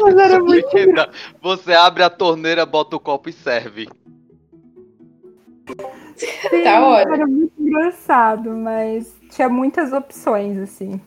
[0.01, 0.68] Mas era muito
[1.43, 3.89] Você abre a torneira, bota o copo e serve.
[6.16, 7.14] Sim, tá ótimo.
[7.14, 11.01] Era muito engraçado, mas tinha muitas opções, assim.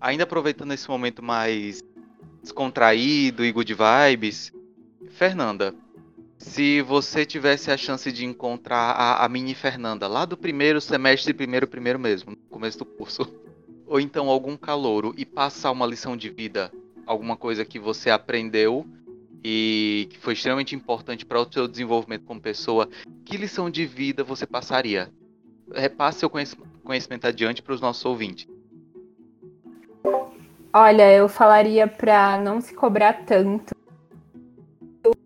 [0.00, 1.82] Ainda aproveitando esse momento mais
[2.42, 4.50] descontraído e good vibes,
[5.10, 5.74] Fernanda,
[6.38, 11.34] se você tivesse a chance de encontrar a, a mini Fernanda lá do primeiro semestre,
[11.34, 13.30] primeiro, primeiro mesmo, no começo do curso,
[13.86, 16.72] ou então algum calouro e passar uma lição de vida,
[17.04, 18.86] alguma coisa que você aprendeu
[19.44, 22.88] e que foi extremamente importante para o seu desenvolvimento como pessoa,
[23.22, 25.10] que lição de vida você passaria?
[25.74, 26.30] Repasse seu
[26.82, 28.48] conhecimento adiante para os nossos ouvintes.
[30.72, 33.74] Olha, eu falaria para não se cobrar tanto,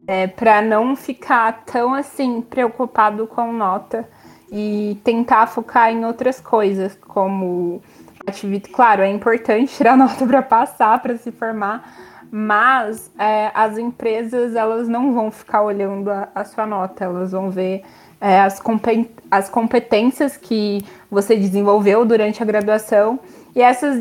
[0.07, 4.09] é, para não ficar tão assim preocupado com nota
[4.51, 7.83] e tentar focar em outras coisas, como
[8.27, 8.73] atividade.
[8.73, 11.95] Claro, é importante tirar nota para passar, para se formar,
[12.31, 17.51] mas é, as empresas elas não vão ficar olhando a, a sua nota, elas vão
[17.51, 17.83] ver
[18.19, 18.59] é, as,
[19.31, 23.21] as competências que você desenvolveu durante a graduação
[23.55, 24.01] e essas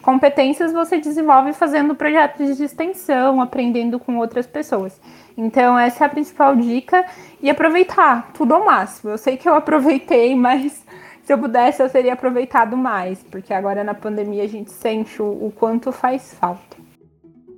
[0.00, 4.98] competências você desenvolve fazendo projetos de extensão, aprendendo com outras pessoas.
[5.36, 7.04] Então, essa é a principal dica.
[7.42, 9.10] E aproveitar tudo ao máximo.
[9.10, 10.84] Eu sei que eu aproveitei, mas
[11.22, 15.26] se eu pudesse, eu teria aproveitado mais, porque agora na pandemia a gente sente o,
[15.26, 16.76] o quanto faz falta.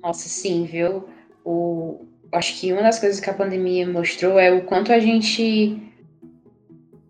[0.03, 1.09] Nossa, sim, viu?
[1.45, 5.81] O, acho que uma das coisas que a pandemia mostrou é o quanto a gente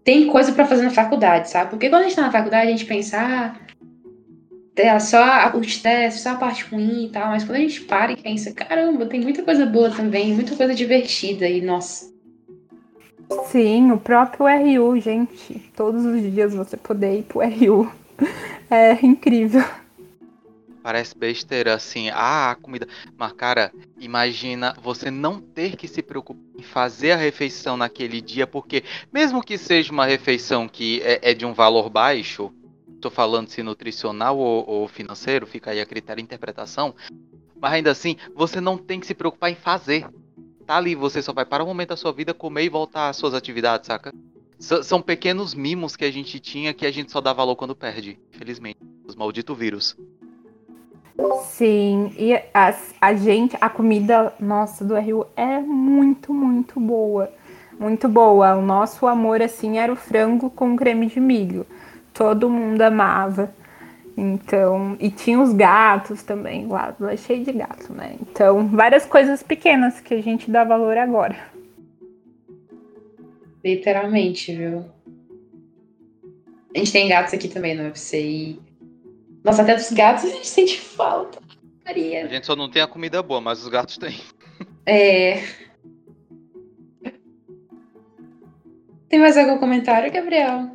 [0.05, 1.71] tem coisa para fazer na faculdade, sabe?
[1.71, 3.66] Porque quando a gente tá na faculdade, a gente pensa, ah,
[5.01, 8.13] só a, os testes, só a parte ruim e tal, mas quando a gente para
[8.13, 12.15] e pensa, caramba, tem muita coisa boa também, muita coisa divertida e nossa.
[13.47, 15.71] Sim, o próprio RU, gente.
[15.75, 17.91] Todos os dias você poder ir pro RU.
[18.69, 19.65] É incrível.
[20.83, 22.89] Parece besteira assim, ah, a comida.
[23.17, 28.45] Mas, cara, imagina você não ter que se preocupar em fazer a refeição naquele dia,
[28.45, 28.83] porque
[29.13, 32.53] mesmo que seja uma refeição que é, é de um valor baixo,
[33.07, 36.95] estou falando se nutricional ou, ou, financeiro, fica aí a critério de interpretação.
[37.61, 40.07] Mas ainda assim, você não tem que se preocupar em fazer.
[40.67, 43.17] Tá ali, você só vai para o momento da sua vida comer e voltar às
[43.17, 44.13] suas atividades, saca?
[44.59, 47.77] S são pequenos mimos que a gente tinha que a gente só dá valor quando
[47.77, 48.79] perde, infelizmente.
[49.07, 49.97] Os malditos vírus.
[51.45, 57.33] Sim, e a, a gente, a comida nossa do RU é muito, muito boa.
[57.79, 58.57] Muito boa.
[58.57, 61.67] O nosso amor, assim, era o frango com creme de milho
[62.17, 63.55] todo mundo amava.
[64.17, 68.17] Então, e tinha os gatos também lá, lá cheio de gato, né?
[68.21, 71.37] Então, várias coisas pequenas que a gente dá valor agora.
[73.63, 74.87] Literalmente, viu?
[76.75, 78.61] A gente tem gatos aqui também no UFC e.
[79.45, 81.39] Nossa, até dos gatos a gente sente falta.
[81.85, 82.25] Maria.
[82.25, 84.19] A gente só não tem a comida boa, mas os gatos têm.
[84.89, 85.43] É.
[89.09, 90.71] Tem mais algum comentário, Gabriel?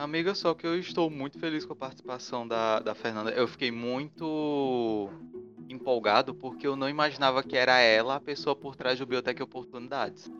[0.00, 3.32] Amiga, só que eu estou muito feliz com a participação da, da Fernanda.
[3.32, 5.10] Eu fiquei muito
[5.68, 10.32] empolgado porque eu não imaginava que era ela a pessoa por trás do Biotech Oportunidades.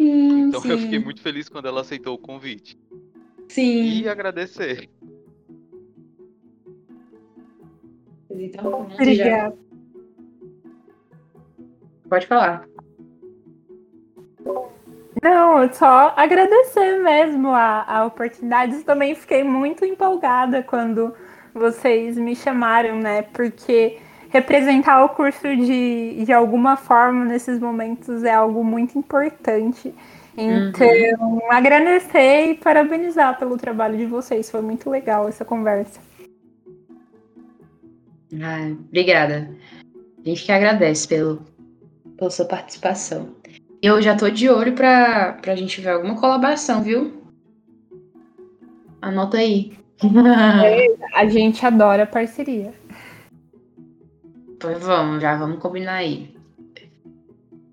[0.00, 0.68] Hum, então sim.
[0.68, 2.76] eu fiquei muito feliz quando ela aceitou o convite.
[3.48, 4.00] Sim.
[4.00, 4.90] E agradecer.
[8.28, 9.56] Então, Obrigada.
[12.08, 12.68] Pode falar.
[15.22, 18.82] Não, só agradecer mesmo a, a oportunidade.
[18.82, 21.14] Também fiquei muito empolgada quando
[21.54, 23.22] vocês me chamaram, né?
[23.22, 29.94] Porque representar o curso de, de alguma forma nesses momentos é algo muito importante.
[30.36, 30.88] Então,
[31.20, 31.52] uhum.
[31.52, 34.50] agradecer e parabenizar pelo trabalho de vocês.
[34.50, 36.00] Foi muito legal essa conversa.
[38.42, 39.48] Ah, obrigada.
[40.18, 41.42] A gente que agradece pelo,
[42.16, 43.36] pela sua participação.
[43.84, 47.22] Eu já tô de olho pra, pra gente ver alguma colaboração, viu?
[49.02, 49.76] Anota aí.
[51.14, 52.72] a gente adora parceria.
[54.58, 56.34] Pois vamos, já vamos combinar aí.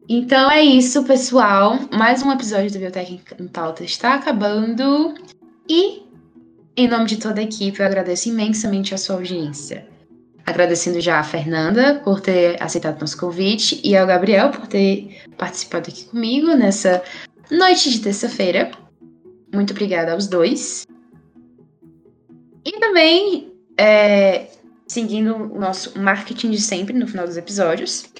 [0.09, 1.79] Então é isso, pessoal.
[1.93, 5.13] Mais um episódio do Biotech em Pauta está acabando.
[5.69, 6.05] E,
[6.75, 9.87] em nome de toda a equipe, eu agradeço imensamente a sua audiência.
[10.51, 15.89] Agradecendo já a Fernanda por ter aceitado nosso convite e ao Gabriel por ter participado
[15.89, 17.01] aqui comigo nessa
[17.49, 18.69] noite de terça-feira.
[19.53, 20.85] Muito obrigada aos dois.
[22.65, 24.47] E também, é,
[24.85, 28.11] seguindo o nosso marketing de sempre no final dos episódios,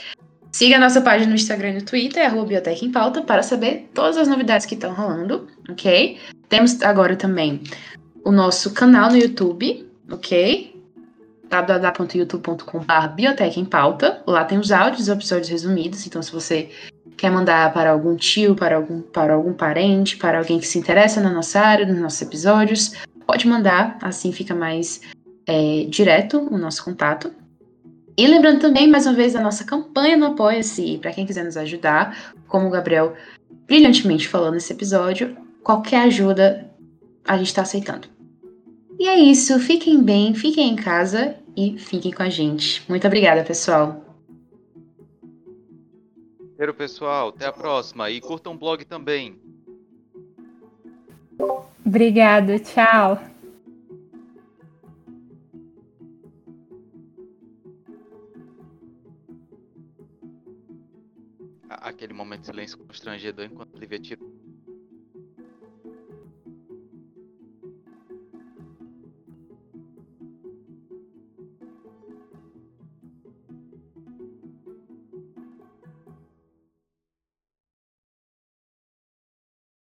[0.53, 4.17] Siga a nossa página no Instagram e no Twitter, arroba em Pauta, para saber todas
[4.17, 6.17] as novidades que estão rolando, ok?
[6.49, 7.63] Temos agora também
[8.25, 10.80] o nosso canal no YouTube, ok?
[11.51, 14.23] www.youtube.com.br Biotech em Pauta.
[14.25, 16.07] Lá tem os áudios, os episódios resumidos.
[16.07, 16.69] Então, se você
[17.17, 21.19] quer mandar para algum tio, para algum, para algum parente, para alguém que se interessa
[21.19, 22.93] na nossa área, nos nossos episódios,
[23.27, 23.97] pode mandar.
[24.01, 25.01] Assim fica mais
[25.45, 27.33] é, direto o nosso contato.
[28.17, 31.57] E lembrando também, mais uma vez, da nossa campanha no Apoia-se, para quem quiser nos
[31.57, 33.13] ajudar, como o Gabriel
[33.67, 36.69] brilhantemente falou nesse episódio, qualquer ajuda
[37.25, 38.07] a gente está aceitando.
[38.99, 42.83] E é isso, fiquem bem, fiquem em casa e fiquem com a gente.
[42.89, 44.05] Muito obrigada, pessoal.
[46.61, 49.39] Primeiro, pessoal, até a próxima e curtam o blog também.
[51.83, 53.19] Obrigada, tchau.
[61.67, 64.21] Aquele momento de silêncio constrangedor enquanto Lívia tira